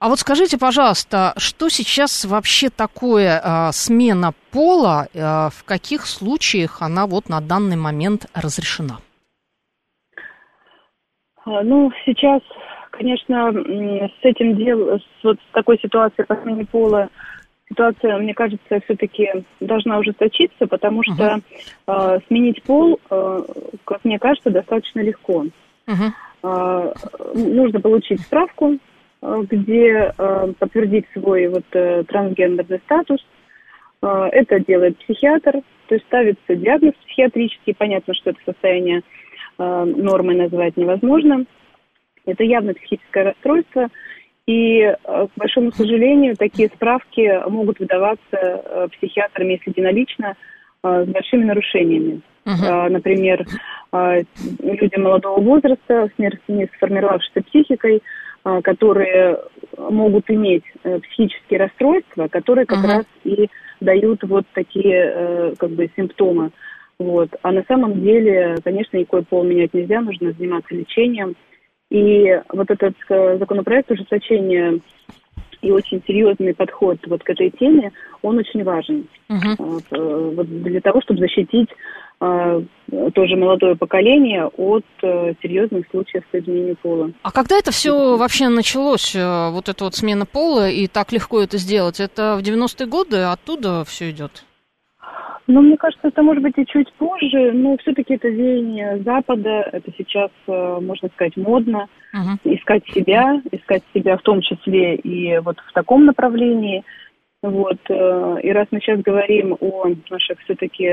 [0.00, 5.18] А вот скажите, пожалуйста, что сейчас вообще такое э, смена пола, э,
[5.52, 9.00] в каких случаях она вот на данный момент разрешена?
[11.44, 12.40] А, Ну, сейчас,
[12.92, 17.10] конечно, с этим делом, с вот с такой ситуацией по смене пола,
[17.68, 19.28] ситуация, мне кажется, все-таки
[19.60, 21.40] должна ужесточиться, потому что
[21.86, 23.40] э, сменить пол, э,
[23.84, 25.44] как мне кажется, достаточно легко.
[25.86, 26.14] Мгм.
[26.42, 26.94] Э,
[27.34, 28.78] нужно получить справку,
[29.22, 33.20] где э, подтвердить свой вот э, трансгендерный статус.
[34.02, 37.74] Э, Это делает психиатр, то есть ставится диагноз психиатрический.
[37.74, 39.02] Понятно, что это состояние
[39.58, 41.44] э, нормой назвать невозможно.
[42.24, 43.88] Это явно психическое расстройство.
[44.46, 50.34] И, э, к большому сожалению, такие справки могут выдаваться э, психиатрами, если единолично,
[50.82, 52.22] э, с большими нарушениями.
[52.46, 53.44] Э, Например,
[53.92, 54.22] э,
[54.62, 58.00] люди молодого возраста с не не сформировавшейся психикой, э,
[58.42, 59.38] которые
[59.76, 62.88] могут иметь э, психические расстройства, которые как Мгм.
[62.88, 63.48] раз и
[63.80, 66.50] дают вот такие э, как бы симптомы.
[66.98, 67.30] Вот.
[67.42, 71.34] А на самом деле, конечно, никакой пол менять нельзя, нужно заниматься лечением.
[71.90, 74.78] И вот этот э, законопроект ужесточения
[75.62, 79.06] и очень серьезный подход вот к этой теме, он очень важен.
[79.28, 81.68] Э, вот для того, чтобы защитить
[82.20, 87.10] тоже молодое поколение от э, серьезных случаев по изменению пола.
[87.22, 91.40] А когда это все вообще началось, э, вот эта вот смена пола, и так легко
[91.40, 91.98] это сделать?
[91.98, 94.44] Это в 90-е годы оттуда все идет?
[95.46, 99.90] Ну, мне кажется, это может быть и чуть позже, но все-таки это веяние Запада, это
[99.96, 101.86] сейчас, э, можно сказать, модно.
[102.12, 102.40] Мгм.
[102.42, 106.82] искать себя, искать себя в том числе и вот в таком направлении.
[107.42, 107.78] Вот.
[107.88, 110.86] э, И раз мы сейчас говорим о наших все-таки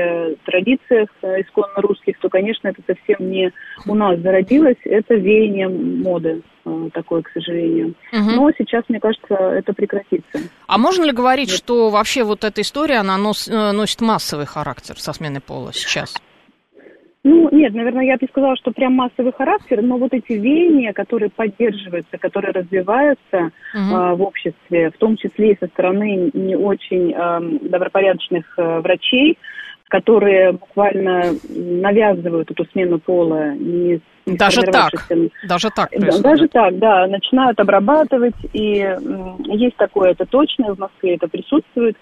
[0.46, 3.52] традициях э, исконно русских, то, конечно, это совсем не
[3.86, 7.94] у нас зародилось, это веяние моды э, такое, к сожалению.
[8.12, 8.36] Мгм.
[8.36, 10.38] Но сейчас, мне кажется, это прекратится.
[10.66, 15.12] А можно ли говорить, что вообще вот эта история, она нос- носит массовый характер со
[15.12, 16.16] сменой пола сейчас?
[17.24, 20.92] Ну, нет, наверное, я бы не сказала, что прям массовый характер, но вот эти веяния,
[20.92, 23.94] которые поддерживаются, которые развиваются Мгм.
[23.94, 29.36] э, в обществе, в том числе и со стороны не очень э, добропорядочных э, врачей,
[29.88, 34.92] которые буквально навязывают эту смену пола, не, Даже так?
[35.48, 36.22] Даже так происходит?
[36.22, 38.86] Даже так, да, начинают обрабатывать, и
[39.46, 41.96] есть такое, это точно, в Москве это присутствует.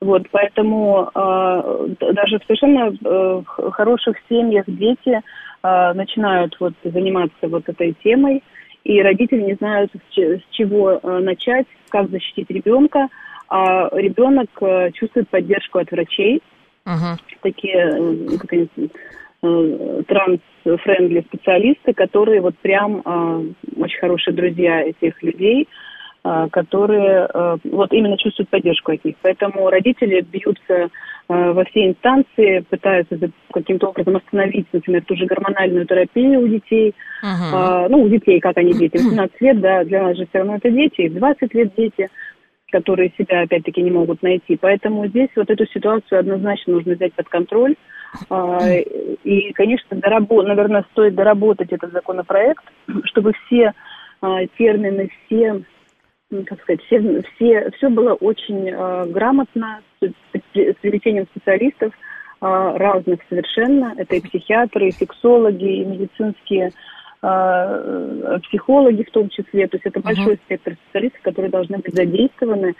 [0.00, 5.20] Вот, поэтому э, даже в совершенно э, хороших семьях дети
[5.62, 8.42] э, начинают вот заниматься вот этой темой,
[8.84, 13.08] и родители не знают, с, че- с чего э, начать, как защитить ребенка,
[13.50, 16.40] а ребенок э, чувствует поддержку от врачей,
[16.86, 17.18] Мгм.
[17.42, 18.68] такие, э, как они,
[20.06, 23.02] trans-friendly специалисты, которые вот прям
[23.78, 25.66] очень хорошие друзья этих людей,
[26.22, 27.28] которые
[27.64, 29.16] вот именно чувствуют поддержку от них.
[29.22, 30.88] Поэтому родители бьются
[31.28, 33.16] во все инстанции, пытаются
[33.52, 36.94] каким-то образом остановить, например, ту же гормональную терапию у детей.
[37.24, 37.86] Uh-huh.
[37.88, 40.70] Ну, у детей, как они дети, 18 лет, да, для нас же все равно это
[40.70, 42.10] дети, и в 20 лет дети
[42.70, 44.56] которые себя опять-таки не могут найти.
[44.56, 47.74] Поэтому здесь вот эту ситуацию однозначно нужно взять под контроль.
[48.28, 50.46] А, и, конечно, доработ...
[50.46, 52.64] наверное, стоит доработать этот законопроект,
[53.04, 53.72] чтобы все
[54.20, 55.62] а, термины, все
[56.46, 63.20] как сказать, все, все, все было очень э, грамотно, с, с привлечением специалистов э, разных
[63.28, 63.94] совершенно.
[63.96, 66.72] Это и психиатры, и сексологи, и медицинские
[67.22, 69.66] э, психологи в том числе.
[69.66, 70.04] То есть это uh-huh.
[70.04, 72.74] большой спектр специалистов, которые должны быть задействованы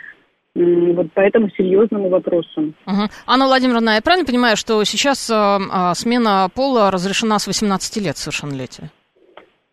[0.54, 2.74] вот по этому серьезному вопросу.
[2.86, 3.08] Угу.
[3.26, 8.16] Анна Владимировна, я правильно понимаю, что сейчас э, э, смена пола разрешена с 18 лет
[8.16, 8.90] совершеннолетия?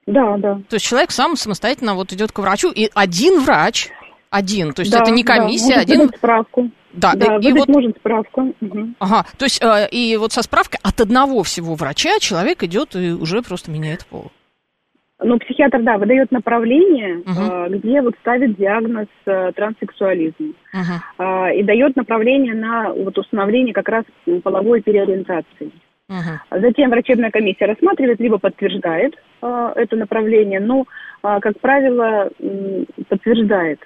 [0.08, 0.56] Да, да.
[0.70, 3.90] То есть человек сам самостоятельно вот идет к врачу, и один врач,
[4.30, 6.10] один, то есть да, это не комиссия, да, один...
[6.10, 6.72] справку.
[6.94, 7.68] Да, да и, и вот...
[7.68, 8.56] может справку.
[8.62, 8.94] Угу.
[9.00, 13.12] Ага, то есть э, и вот со справкой от одного всего врача человек идет и
[13.12, 14.32] уже просто меняет пол.
[15.20, 17.70] Ну, психиатр, да, выдает направление, uh-huh.
[17.70, 20.54] где вот ставит диагноз э, транссексуализм.
[20.76, 21.56] Uh-huh.
[21.56, 24.06] И дает направление на вот установление как раз
[24.44, 25.72] половой переориентации.
[26.10, 26.62] Uh-huh.
[26.62, 30.86] Затем врачебная комиссия рассматривает, либо подтверждает э, это направление, но,
[31.22, 32.30] как правило,
[33.10, 33.80] подтверждает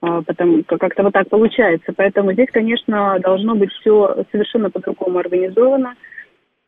[0.00, 1.92] потому как-то вот так получается.
[1.96, 5.94] Поэтому здесь, конечно, должно быть все совершенно по-другому организовано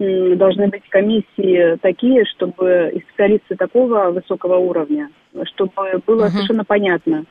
[0.01, 5.11] должны быть комиссии такие, чтобы и специалисты такого высокого уровня,
[5.45, 6.29] чтобы было uh-huh.
[6.29, 7.25] совершенно понятно,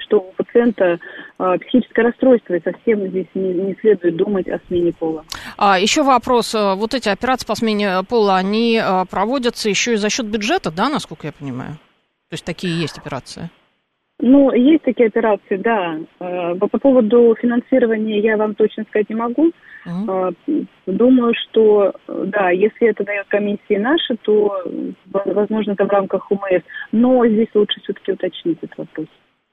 [0.00, 0.98] что у пациента
[1.38, 5.24] э, психическое расстройство, и совсем здесь не, не следует думать о смене пола.
[5.56, 6.54] А, еще вопрос.
[6.54, 10.88] Вот эти операции по смене пола, они э, проводятся еще и за счет бюджета, да,
[10.88, 11.74] насколько я понимаю?
[12.28, 13.50] То есть такие есть операции?
[14.18, 15.98] Ну, есть такие операции, да.
[16.20, 19.52] Э, по поводу финансирования я вам точно сказать не могу.
[19.86, 20.34] Uh-huh.
[20.86, 24.64] Думаю, что, да, если это дает комиссии наши, то,
[25.12, 26.62] возможно, это в рамках УМС.
[26.90, 29.06] Но здесь лучше все-таки уточнить этот вопрос.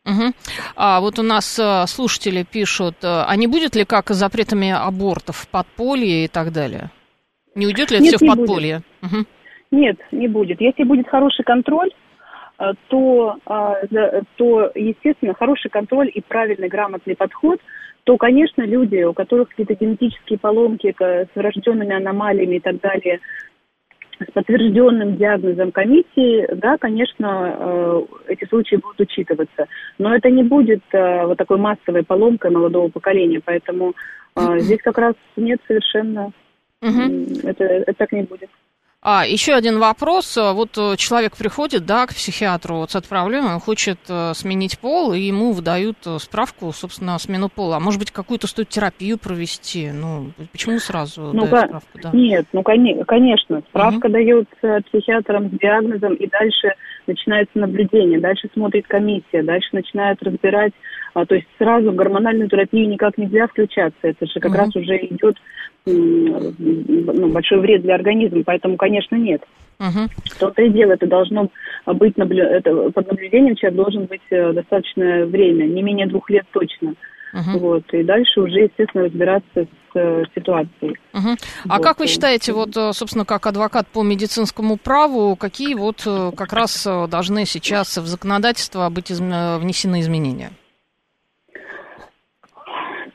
[0.05, 0.33] Угу.
[0.75, 5.47] А вот у нас э, слушатели пишут, э, а не будет ли как запретами абортов,
[5.49, 6.89] подполье и так далее?
[7.55, 8.81] Не уйдет ли это Нет, все в подполье?
[9.01, 9.25] Угу.
[9.71, 10.59] Нет, не будет.
[10.59, 11.91] Если будет хороший контроль,
[12.59, 13.75] Э, то, а,
[14.37, 17.59] то, естественно, хороший контроль и правильный, грамотный подход,
[18.03, 23.19] то, конечно, люди, у которых какие-то генетические поломки с врожденными аномалиями и так далее,
[24.19, 29.67] с подтвержденным диагнозом комиссии, да, конечно, э, эти случаи будут учитываться.
[29.97, 33.93] Но это не будет э, вот такой массовой поломкой молодого поколения, поэтому
[34.57, 36.31] здесь как раз нет совершенно,
[36.81, 37.01] угу.
[37.43, 38.49] это, это так не будет.
[39.05, 40.37] А, еще один вопрос.
[40.37, 44.79] Вот э, человек приходит, да, к психиатру вот с этой проблемой, он хочет э, сменить
[44.79, 47.75] пол, и ему выдают э, справку, собственно, смену пола.
[47.75, 49.91] А может быть, какую-то стоит терапию провести?
[49.91, 51.99] Ну, почему сразу ну, дают справку?
[52.01, 52.11] Да?
[52.13, 54.13] Нет, ну, конечно, справка угу.
[54.13, 56.73] дается психиатрам с диагнозом, и дальше
[57.07, 60.73] начинается наблюдение, дальше смотрит комиссия, дальше начинают разбирать,
[61.13, 64.57] а, то есть сразу в гормональную терапию никак нельзя включаться, это же как угу.
[64.57, 65.37] раз уже идет
[65.85, 69.43] ну, большой вред для организма, поэтому, конечно, нет.
[69.79, 70.09] Угу.
[70.39, 71.49] То-то и дело, это должно
[71.85, 72.43] быть наблю...
[72.43, 76.93] это, под наблюдением человек должен быть э, достаточное время, не менее двух лет точно.
[77.33, 77.59] Угу.
[77.59, 80.95] Вот, и дальше уже, естественно, разбираться с э, ситуацией.
[81.13, 81.29] Угу.
[81.69, 81.83] А вот.
[81.83, 86.87] как вы считаете, вот, э, собственно, как адвокат по медицинскому праву, какие вот как раз
[87.09, 89.19] должны сейчас в законодательство быть из...
[89.19, 90.51] внесены изменения?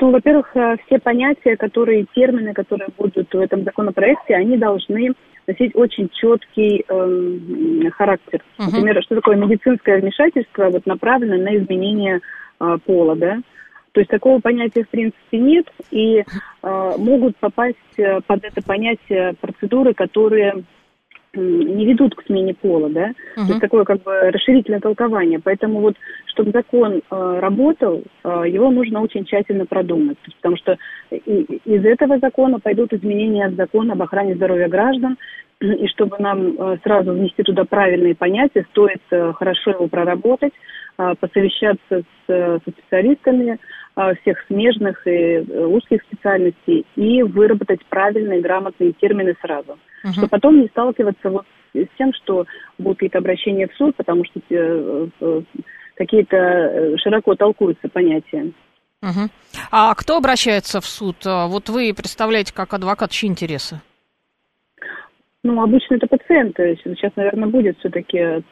[0.01, 5.13] Ну, во-первых, э, все понятия, которые, термины, которые будут в этом законопроекте, они должны
[5.47, 8.43] носить очень четкий э, характер.
[8.59, 8.67] Uh-huh.
[8.67, 12.21] Например, что такое медицинское вмешательство, вот направлено на изменение
[12.61, 13.39] э, пола, да?
[13.93, 19.35] То есть такого понятия в принципе нет, и э, могут попасть э, под это понятие
[19.41, 20.65] процедуры, которые
[21.35, 23.15] не ведут к смене пола, да, uh-huh.
[23.37, 25.39] то есть такое как бы расширительное толкование.
[25.39, 25.97] Поэтому вот,
[26.27, 30.79] чтобы закон э, работал, э, его нужно очень тщательно продумать, потому что
[31.11, 35.19] и, из этого закона пойдут изменения от закона об охране здоровья граждан,
[35.61, 40.53] и чтобы нам э, сразу внести туда правильные понятия, стоит э, хорошо его проработать,
[41.21, 43.59] посовещаться с, со специалистами,
[44.21, 50.13] всех смежных и узких специальностей и выработать правильные грамотные термины сразу угу.
[50.13, 52.47] чтобы потом не сталкиваться вот с тем, что
[52.79, 55.43] будут какие-то обращения в суд, потому что э, э,
[55.95, 58.53] какие-то э, широко толкуются понятия.
[59.03, 59.29] Угу.
[59.71, 61.17] А кто обращается в суд?
[61.25, 63.81] Вот вы представляете как адвокат чьи интересы?
[65.45, 66.79] Ну, обычно это пациенты.
[66.83, 68.43] Сейчас, наверное, будет все-таки э,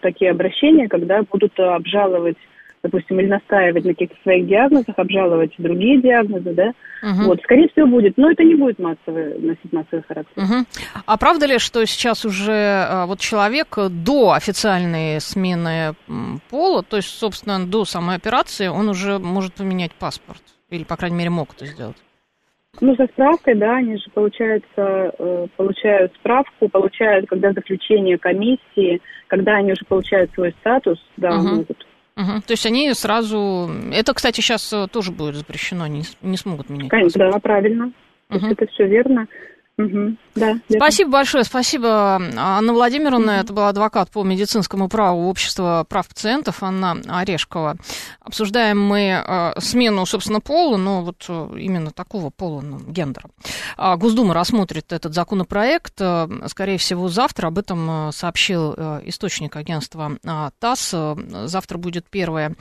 [0.00, 2.36] такие обращения, когда будут обжаловать
[2.84, 6.72] допустим, или настаивать на каких-то своих диагнозах, обжаловать другие диагнозы, да,
[7.02, 7.28] угу.
[7.28, 10.32] вот, скорее всего, будет, но это не будет массовый, носить массовый характер.
[10.36, 10.66] Угу.
[11.06, 15.94] А правда ли, что сейчас уже э, вот человек до официальной смены
[16.50, 20.42] пола, то есть, собственно, до самой операции, он уже может поменять паспорт?
[20.68, 21.96] Или, по крайней мере, мог это сделать?
[22.80, 29.56] Ну, со справкой, да, они же, получается, э, получают справку, получают, когда заключение комиссии, когда
[29.56, 31.48] они уже получают свой статус, да, угу.
[31.48, 32.42] могут Угу.
[32.46, 33.68] То есть они сразу...
[33.92, 36.88] Это, кстати, сейчас э, тоже будет запрещено, они не смогут менять.
[36.88, 37.90] Конечно, да, правильно.
[38.30, 38.46] Угу.
[38.46, 39.26] Это все верно.
[39.76, 43.32] Угу, да, спасибо большое, спасибо, Анна Владимировна.
[43.32, 43.40] Угу.
[43.40, 47.76] Это был адвокат по медицинскому праву общества прав пациентов Анна Орешкова.
[48.20, 53.28] Обсуждаем мы э, смену, собственно, пола, но вот э, именно такого пола, ну, гендера.
[53.76, 57.48] А Госдума рассмотрит этот законопроект, э, скорее всего, завтра.
[57.48, 60.94] Об этом э, сообщил э, источник агентства э, ТАСС.
[61.46, 62.54] Завтра будет первое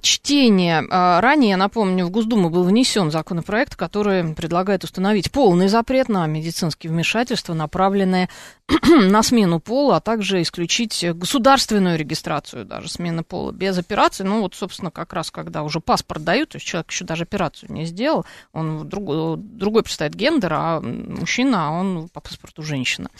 [0.00, 0.84] чтение.
[0.90, 6.26] А, ранее, я напомню, в Госдуму был внесен законопроект, который предлагает установить полный запрет на
[6.26, 8.28] медицинские вмешательства, направленные
[8.88, 14.24] на смену пола, а также исключить государственную регистрацию даже смены пола без операции.
[14.24, 17.72] Ну вот, собственно, как раз когда уже паспорт дают, то есть человек еще даже операцию
[17.72, 23.10] не сделал, он другой, другой представит гендер, а мужчина, а он по паспорту женщина.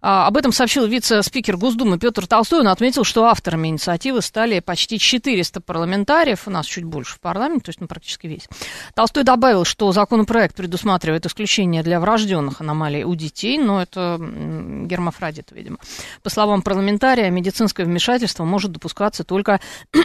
[0.00, 2.60] А, об этом сообщил вице-спикер Госдумы Петр Толстой.
[2.60, 7.66] Он отметил, что авторами инициативы стали почти 400 парламентариев, у нас чуть больше в парламенте,
[7.66, 8.48] то есть ну, практически весь.
[8.94, 15.78] Толстой добавил, что законопроект предусматривает исключение для врожденных аномалий у детей, но это гермафродита, видимо.
[16.24, 19.60] По словам парламентария, медицинское вмешательство может допускаться только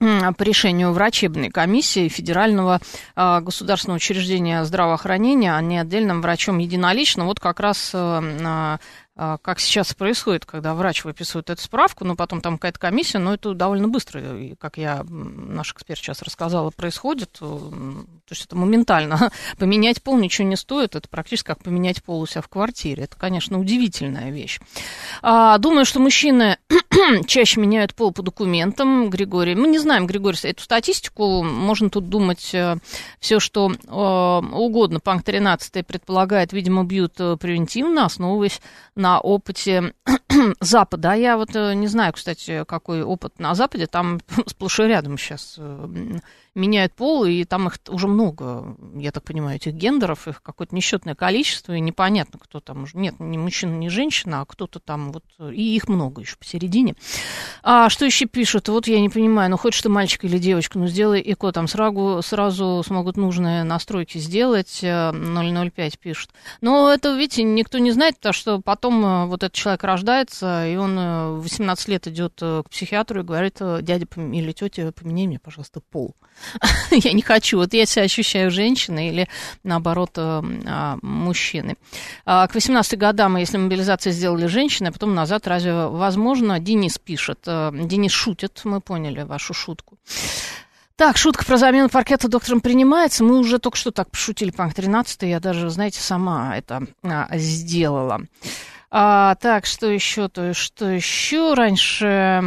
[0.00, 2.80] по решению врачебной комиссии Федерального
[3.14, 7.24] э, государственного учреждения здравоохранения, а не отдельным врачом единолично.
[7.24, 8.78] Вот как раз э,
[9.14, 13.52] как сейчас происходит, когда врач выписывает эту справку, но потом там какая-то комиссия, но это
[13.52, 17.36] довольно быстро, и, как я, наш эксперт сейчас рассказала, происходит.
[17.40, 19.30] Э, то есть это моментально.
[19.58, 23.04] Поменять пол ничего не стоит, это практически как поменять пол у себя в квартире.
[23.04, 24.60] Это, конечно, удивительная вещь.
[25.20, 26.58] А, думаю, что мужчины
[27.26, 29.54] чаще меняют пол по документам, Григорий.
[29.54, 31.42] Мы не знаем, Григорий, эту статистику.
[31.42, 32.76] Можно тут думать э,
[33.20, 35.00] все, что э, угодно.
[35.00, 38.60] Панк 13 предполагает, видимо, бьют превентивно, основываясь
[39.02, 39.92] на опыте
[40.60, 41.12] Запада.
[41.12, 43.86] А я вот не знаю, кстати, какой опыт на Западе.
[43.86, 45.58] Там сплошь и рядом сейчас
[46.54, 51.14] меняют пол, и там их уже много, я так понимаю, этих гендеров, их какое-то несчетное
[51.14, 55.74] количество, и непонятно, кто там, нет, ни мужчина, ни женщина, а кто-то там, вот, и
[55.74, 56.94] их много еще посередине.
[57.62, 58.68] А что еще пишут?
[58.68, 62.20] Вот я не понимаю, ну, хочешь ты мальчик или девочка, ну, сделай ЭКО, там сразу,
[62.22, 66.30] сразу смогут нужные настройки сделать, 005 э, пишут.
[66.60, 70.76] Но это, видите, никто не знает, потому что потом э, вот этот человек рождается, и
[70.76, 75.38] он э, в 18 лет идет к психиатру и говорит, дядя или тетя, поменяй мне,
[75.38, 76.14] пожалуйста, пол.
[76.90, 77.58] я не хочу.
[77.58, 79.28] Вот я себя ощущаю женщиной или,
[79.62, 81.76] наоборот, э, а, мужчиной.
[82.24, 86.58] А, к 18 годам, если мобилизация сделали женщины, а потом назад, разве возможно?
[86.58, 87.40] Денис пишет.
[87.46, 89.98] Э, Денис шутит, мы поняли вашу шутку.
[90.96, 93.24] Так, шутка про замену паркета доктором принимается.
[93.24, 98.20] Мы уже только что так пошутили, Панк 13 я даже, знаете, сама это а, сделала.
[98.94, 101.54] А, так, что еще, то что еще?
[101.54, 102.40] Раньше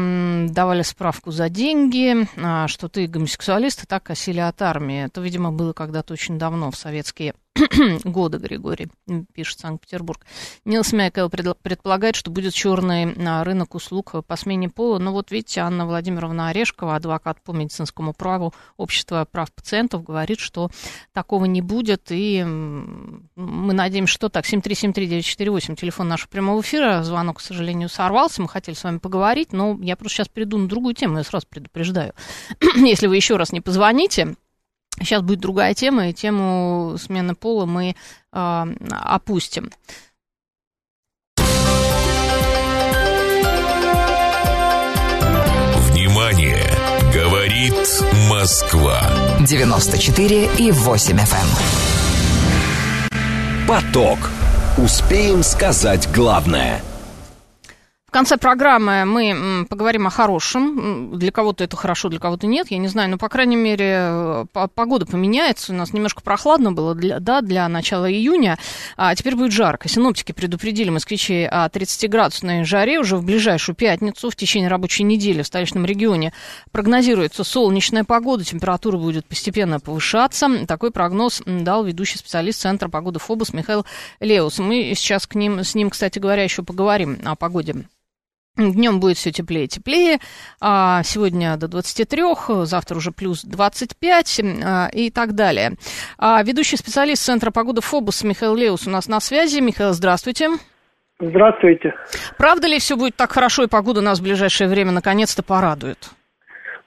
[0.52, 5.06] давали справку за деньги, а, что ты гомосексуалист, и так косили от армии.
[5.06, 7.34] Это, видимо, было когда-то очень давно, в советские
[8.04, 8.90] года, Григорий,
[9.34, 10.26] пишет Санкт-Петербург.
[10.66, 15.00] Нилс Мяйкел предполагает, что будет черный рынок услуг по смене пола.
[15.00, 20.70] Но вот видите, Анна Владимировна Орешкова, адвокат по медицинскому праву Общества прав пациентов, говорит, что
[21.14, 22.08] такого не будет.
[22.10, 24.46] И мы надеемся, что так.
[24.46, 27.04] 7373948, телефон нашего прямого эфира.
[27.04, 28.42] Звонок, к сожалению, сорвался.
[28.42, 31.48] Мы хотели с вами поговорить, но я просто сейчас перейду на другую тему, я сразу
[31.48, 32.14] предупреждаю.
[32.76, 34.36] Если вы еще раз не позвоните,
[35.00, 37.96] Сейчас будет другая тема, и тему смены пола мы
[38.32, 39.70] э, опустим.
[45.90, 46.64] Внимание!
[47.14, 47.74] Говорит
[48.30, 49.02] Москва.
[49.48, 51.36] 94 и 8 FM.
[53.12, 53.68] Эм.
[53.68, 54.20] Поток.
[54.78, 56.82] Успеем сказать главное–
[58.16, 61.20] конце программы мы поговорим о хорошем.
[61.20, 63.10] Для кого-то это хорошо, для кого-то нет, я не знаю.
[63.10, 65.74] Но, по крайней мере, погода поменяется.
[65.74, 68.58] У нас немножко прохладно было для, да, для начала июня.
[68.96, 69.90] А теперь будет жарко.
[69.90, 74.30] Синоптики предупредили москвичей о 30-градусной жаре уже в ближайшую пятницу.
[74.30, 76.32] В течение рабочей недели в столичном регионе
[76.72, 78.46] прогнозируется солнечная погода.
[78.46, 80.66] Температура будет постепенно повышаться.
[80.68, 83.86] Такой прогноз дал ведущий специалист Центра погоды ФОБОС Михаил
[84.22, 84.60] Леус.
[84.60, 87.84] Мы сейчас к ним, с ним, кстати говоря, еще поговорим о погоде
[88.58, 90.20] Днем будет все теплее и теплее.
[90.62, 92.24] А сегодня до 23,
[92.64, 95.74] завтра уже плюс 25 а, и так далее.
[96.18, 99.60] А ведущий специалист Центра погоды ФОБУС Михаил Леус у нас на связи.
[99.60, 100.50] Михаил, здравствуйте.
[101.20, 101.94] Здравствуйте.
[102.38, 106.12] Правда ли все будет так хорошо и погода нас в ближайшее время наконец-то порадует?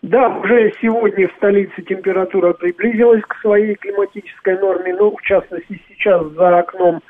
[0.02, 6.24] Да, уже сегодня в столице температура приблизилась к своей климатической норме, ну, в частности, сейчас
[6.32, 7.02] за окном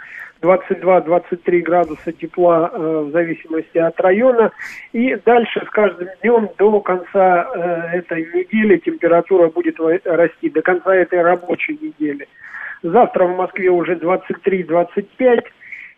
[0.43, 4.53] 22-23 градуса тепла э, в зависимости от района.
[4.93, 10.95] И дальше с каждым днем до конца э, этой недели температура будет расти, до конца
[10.95, 12.29] этой рабочей недели.
[12.83, 15.45] Завтра в Москве уже 23-25,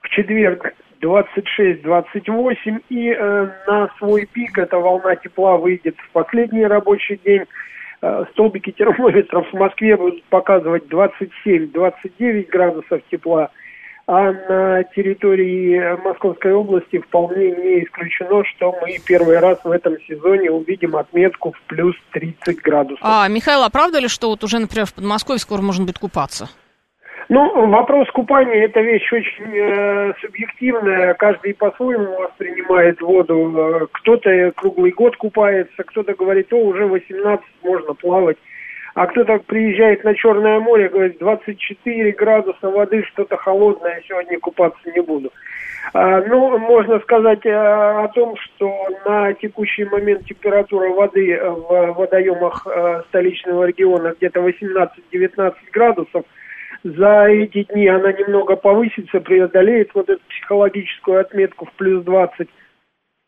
[0.00, 7.20] в четверг 26-28, и э, на свой пик эта волна тепла выйдет в последний рабочий
[7.24, 7.44] день.
[8.02, 13.50] Э, столбики термометров в Москве будут показывать 27-29 градусов тепла,
[14.06, 20.50] а на территории Московской области вполне не исключено, что мы первый раз в этом сезоне
[20.50, 23.00] увидим отметку в плюс 30 градусов.
[23.02, 26.48] А, Михаил, а правда ли, что вот уже, например, в Подмосковье скоро можно будет купаться?
[27.30, 31.14] Ну, вопрос купания– это вещь очень э, субъективная.
[31.14, 33.88] Каждый по-своему воспринимает воду.
[33.92, 38.36] Кто-то круглый год купается, кто-то говорит, о, уже 18, можно плавать.
[38.94, 45.00] А кто-то приезжает на Черное море, говорит, 24 градуса воды, что-то холодное, сегодня купаться не
[45.00, 45.32] буду.
[45.92, 52.66] А, ну, можно сказать а, о том, что на текущий момент температура воды в водоемах
[52.66, 56.24] а, столичного региона где-то 18-19 градусов.
[56.82, 62.48] За эти дни она немного повысится, преодолеет вот эту психологическую отметку в плюс 20.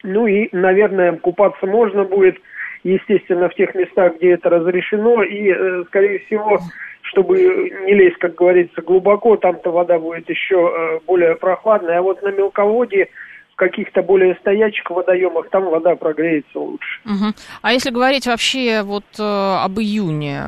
[0.05, 2.37] Ну и, наверное, купаться можно будет–
[2.85, 6.61] естественно, в тех местах, где это разрешено, и, э, скорее всего,
[7.03, 7.39] чтобы
[7.87, 12.29] не лезть, как говорится, глубоко, там-то вода будет еще э, более прохладная, а вот на
[12.29, 13.09] мелководье
[13.53, 17.01] в каких-то более стоячих водоемах там вода прогреется лучше.
[17.05, 17.35] Угу.
[17.61, 20.43] А если говорить вообще вот э, об июне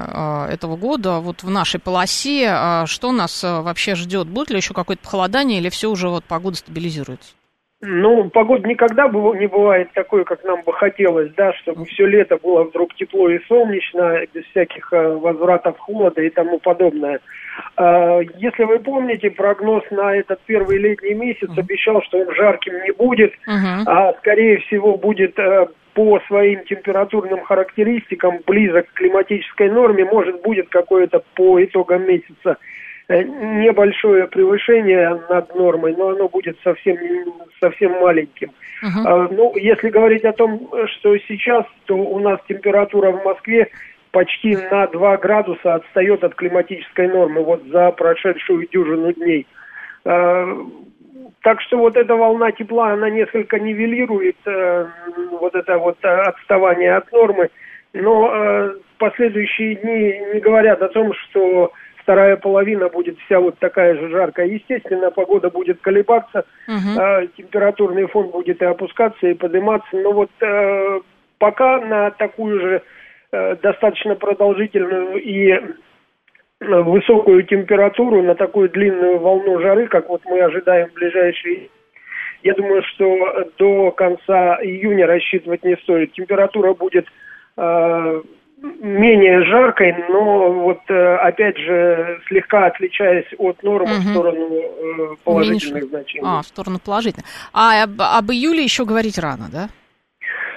[0.51, 4.27] этого года, вот в нашей полосе, что нас вообще ждет?
[4.27, 7.35] Будет ли еще какое-то похолодание или все уже вот погода стабилизируется?
[7.87, 12.65] Ну, погода никогда не бывает такой, как нам бы хотелось, да, чтобы все лето было
[12.65, 17.21] вдруг тепло и солнечно, без всяких э, возвратов холода и тому подобное.
[17.77, 22.93] А, если вы помните, прогноз на этот первый летний месяц обещал, что он жарким не
[22.93, 23.35] будет,
[23.87, 30.71] а скорее всего будет э, по своим температурным характеристикам близок к климатической норме, может будет
[30.71, 32.57] какое-то по итогам месяца
[33.09, 36.97] небольшое превышение над нормой, но оно будет совсем,
[37.61, 38.51] совсем маленьким.
[38.83, 39.29] Uh-huh.
[39.31, 43.69] Ну, если говорить о том, что сейчас, то у нас температура в Москве
[44.11, 49.47] почти на 2 градуса отстает от климатической нормы вот за прошедшую дюжину дней.
[50.05, 50.47] А,
[51.43, 54.87] так что вот эта волна тепла, она несколько нивелирует э,
[55.33, 57.51] вот это вот отставание от нормы,
[57.93, 61.73] но э, последующие дни не говорят о том, что
[62.05, 64.47] вторая половина будет вся вот такая же жаркая.
[64.47, 67.01] Естественно, погода будет колебаться, угу.
[67.01, 69.89] э, температурный фон будет и опускаться, и подниматься.
[69.93, 71.01] Но вот э,
[71.39, 72.83] пока на такую же
[73.33, 75.61] э, достаточно продолжительную и э,
[76.61, 81.71] высокую температуру, на такую длинную волну жары, как вот мы ожидаем в ближайшие
[82.43, 86.13] я думаю, что до конца июня рассчитывать не стоит.
[86.13, 87.07] Температура будет
[87.57, 88.23] э,
[88.63, 94.01] менее жаркой, но вот э, опять же слегка отличаясь от нормы угу.
[94.01, 95.89] в сторону э, положительных Меньше.
[95.89, 96.27] значений.
[96.27, 97.27] А, в сторону положительных.
[97.53, 99.69] А об, об июле еще говорить рано, да?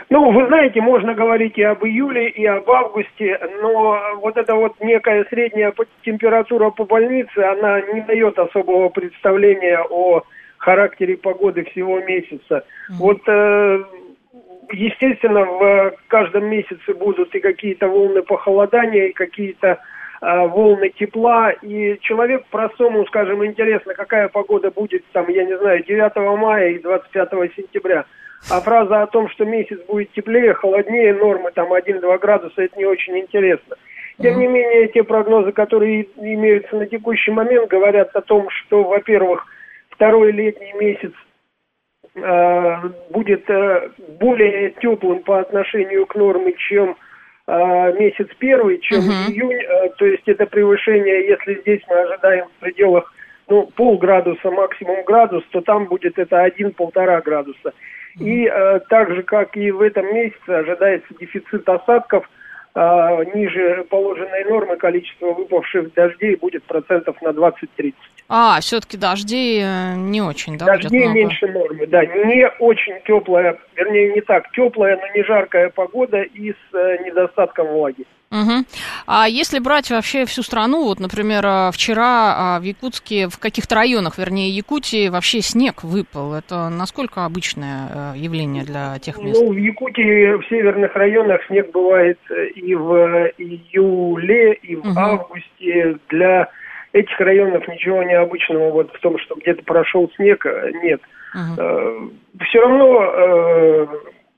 [0.10, 4.76] Ну, вы знаете, можно говорить и об июле, и об августе, но вот эта вот
[4.80, 5.74] некая средняя
[6.04, 10.24] температура по больнице, она не дает особого представления о
[10.60, 12.64] характере погоды всего месяца.
[12.90, 12.96] Mm.
[13.00, 13.84] Вот э,
[14.72, 19.80] естественно, в каждом месяце будут и какие-то волны похолодания, и какие-то
[20.22, 25.84] э, волны тепла, и человек простому, скажем, интересно, какая погода будет, там, я не знаю,
[25.84, 28.06] 9 мая и 25 сентября.
[28.52, 32.86] А фраза о том, что месяц будет теплее, холоднее нормы, там, 1-2 градуса, это не
[32.86, 33.76] очень интересно.
[34.22, 39.46] Тем не менее, те прогнозы, которые имеются на текущий момент, говорят о том, что, во-первых,
[39.92, 41.27] второй летний месяц э,
[43.10, 43.90] будет э,
[44.20, 46.96] более теплым по отношению к норме, чем
[47.48, 49.32] э, месяц первый, чем Мгм.
[49.32, 49.62] июнь.
[49.62, 53.14] Э, то есть это превышение, если здесь мы ожидаем в пределах
[53.50, 57.74] ну, полградуса, максимум градус, то там будет это 1-1,5 градуса.
[58.20, 62.30] И э, так же, как и в этом месяце, ожидается дефицит осадков–
[62.80, 67.94] а, ниже положенной нормы количество выпавших дождей будет процентов на 20-30.
[68.30, 71.14] А, все-таки дождей э, не очень, да, Дождей много?
[71.20, 72.06] меньше нормы, да.
[72.06, 77.68] Не очень теплая, вернее, не так теплая, но не жаркая погода и с э, недостатком
[77.68, 78.04] влаги.
[78.30, 78.66] Мгм.
[79.06, 83.76] А если брать вообще всю страну, вот, например, э, вчера а, в Якутске, в каких-то
[83.76, 86.34] районах, вернее, Якутии, вообще снег выпал.
[86.34, 89.40] Это насколько обычное явление для тех мест?
[89.42, 92.20] Ну, в Якутии, в северных районах снег бывает
[92.56, 94.98] и в июле, и в Мгм.
[94.98, 95.98] августе.
[96.10, 96.50] Для
[96.94, 101.02] этих районов ничего необычного вот в том, что где-то прошел снег, э, нет.
[101.34, 102.14] Мгм.
[102.42, 103.88] Все равно э,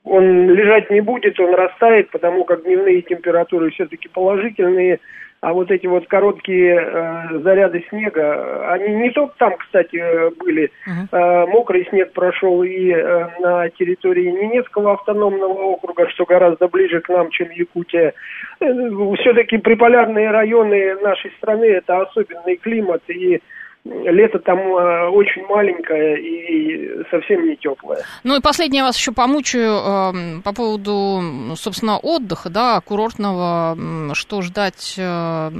[0.04, 4.98] он лежать не будет, он растает, потому как дневные температуры все-таки положительные,
[5.42, 10.70] а вот эти вот короткие э, заряды снега, они не только там, кстати, э, были,
[10.86, 11.08] Мгм.
[11.12, 17.08] Э, мокрый снег прошел и э, на территории Ненецкого автономного округа, что гораздо ближе к
[17.08, 18.12] нам, чем Якутия.
[18.58, 23.40] Все-таки приполярные районы нашей страны– это особенный климат, и
[23.84, 28.00] лето там э, очень маленькое и совсем не теплое.
[28.24, 33.76] Ну и последнее я вас еще помучаю эм, по поводу, собственно, отдыха, да, курортного,
[34.14, 35.50] что ждать э,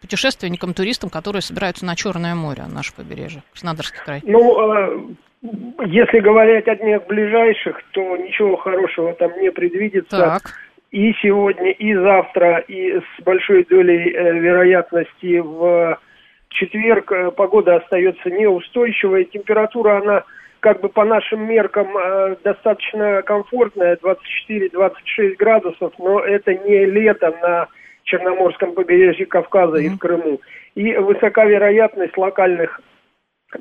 [0.00, 4.20] путешественникам, туристам, которые собираются на Черное море, наше побережье, Краснодарский край.
[4.24, 4.98] Ну, э,
[5.86, 10.16] если говорить о днях ближайших, то ничего хорошего там не предвидится.
[10.16, 10.42] Так,
[10.92, 15.98] и сегодня, и завтра, и с большой долей вероятности в
[16.50, 19.24] четверг э, погода остается неустойчивая.
[19.24, 20.24] Температура, она
[20.60, 23.98] как бы по нашим меркам э, достаточно комфортная,
[24.48, 27.68] 24-26 градусов, но это не лето на
[28.04, 30.40] Черноморском побережье Кавказа и в Крыму.
[30.74, 32.80] И высока вероятность локальных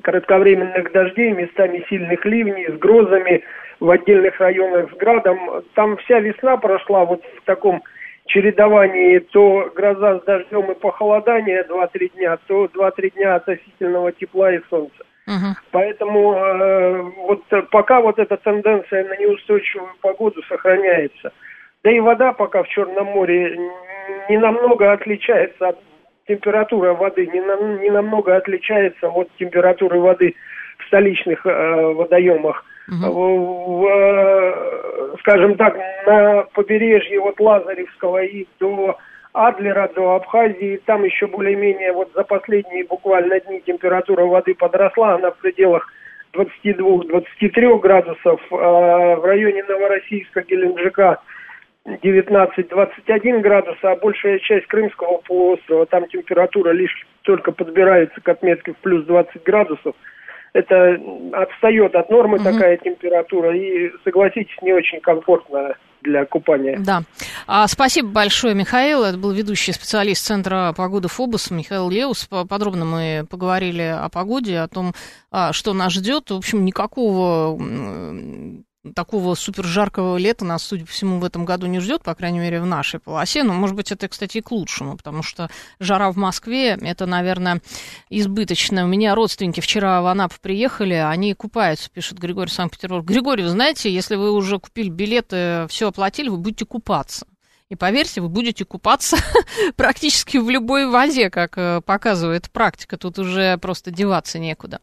[0.02, 3.44] кратковременных дождей, местами сильных ливней, с грозами
[3.80, 5.64] в отдельных районах с градом.
[5.74, 7.84] Там вся весна прошла вот в таком
[8.28, 14.60] чередовании то гроза с дождем и похолодание 2-3 дня, то 2-3 дня относительного тепла и
[14.70, 15.04] солнца.
[15.28, 15.56] Мгм.
[15.72, 21.32] Поэтому э, вот пока вот эта тенденция на неустойчивую погоду сохраняется.
[21.84, 23.58] Да и вода пока в Черном море
[24.30, 25.80] не намного отличается от
[26.28, 30.36] температуры воды, не, нам- не намного отличается от температуры воды
[30.80, 32.64] в столичных э, водоемах.
[32.88, 33.12] Мгм.
[33.12, 35.76] В- э, скажем так,
[36.06, 38.98] на побережье от Лазаревского и до
[39.34, 45.32] Адлера, до Абхазии, там еще более-менее вот за последние буквально дни температура воды подросла, она
[45.32, 45.92] в пределах
[46.34, 51.20] 22-23 градусов, а в районе Новороссийска, Геленджика
[51.86, 58.78] 19-21 градуса, а большая часть Крымского полуострова, там температура лишь только подбирается к отметке в
[58.78, 59.96] плюс 20 градусов.
[60.56, 60.98] Это
[61.34, 62.46] отстает от нормы Мгм.
[62.46, 66.78] такая температура, и, согласитесь, не очень комфортно для купания.
[66.80, 67.02] Да.
[67.46, 69.04] А, спасибо большое, Михаил.
[69.04, 72.26] Это был ведущий специалист Центра погоды ФОБУС Михаил Леус.
[72.28, 74.94] По- Подробно мы поговорили о погоде, о том,
[75.30, 76.30] а, что нас ждет.
[76.32, 77.58] В общем, никакого
[78.94, 82.40] такого супер жаркого лета нас, судя по всему, в этом году не ждет, по крайней
[82.40, 83.44] мере, в нашей полосе.
[83.44, 87.62] Но, может быть, это, кстати, и к лучшему, потому что жара в Москве, это, наверное,
[88.10, 88.86] избыточно.
[88.86, 93.06] У меня родственники вчера в Анапу приехали, они купаются, пишет Григорий Санкт-Петербург.
[93.06, 97.26] Григорий, вы знаете, если вы уже купили билеты, все оплатили, вы будете купаться.
[97.72, 99.18] И поверьте, вы будете купаться
[99.76, 102.96] практически в любой воде, как э, показывает практика.
[102.96, 104.82] Тут уже просто деваться некуда.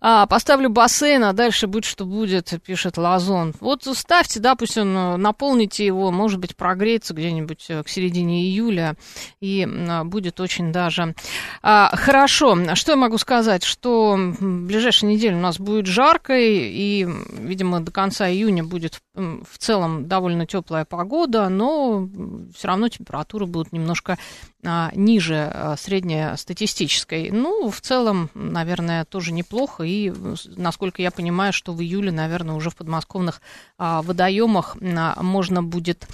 [0.00, 3.52] А, поставлю бассейн, а дальше будет, что будет, пишет Лазон.
[3.60, 8.96] Вот ставьте, он, э, наполните его, может быть, прогреется где-нибудь э, к середине июля,
[9.40, 11.14] и м, будет очень даже
[11.60, 12.74] а, хорошо.
[12.74, 13.64] Что я могу сказать?
[13.64, 17.06] Что в ближайшей неделе у нас будет жаркой, и,
[17.38, 22.08] видимо, до конца июня будет в целом довольно теплая погода, но
[22.54, 24.18] все равно температуры будут немножко
[24.64, 27.30] а, ниже а, среднестатистической.
[27.30, 29.84] Ну, в целом, наверное, тоже неплохо.
[29.84, 30.12] И,
[30.56, 33.42] насколько я понимаю, что в июле, наверное, уже в подмосковных
[33.78, 36.06] а, водоемах можно будет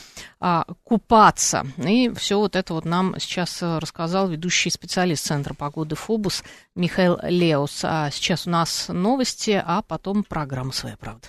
[0.84, 1.66] купаться.
[1.76, 6.42] И все вот это вот нам сейчас рассказал ведущий специалист Центра погоды ФОБУС
[6.74, 7.80] Михаил Леус.
[7.84, 11.28] А сейчас у нас новости, а потом программа «Своя правда».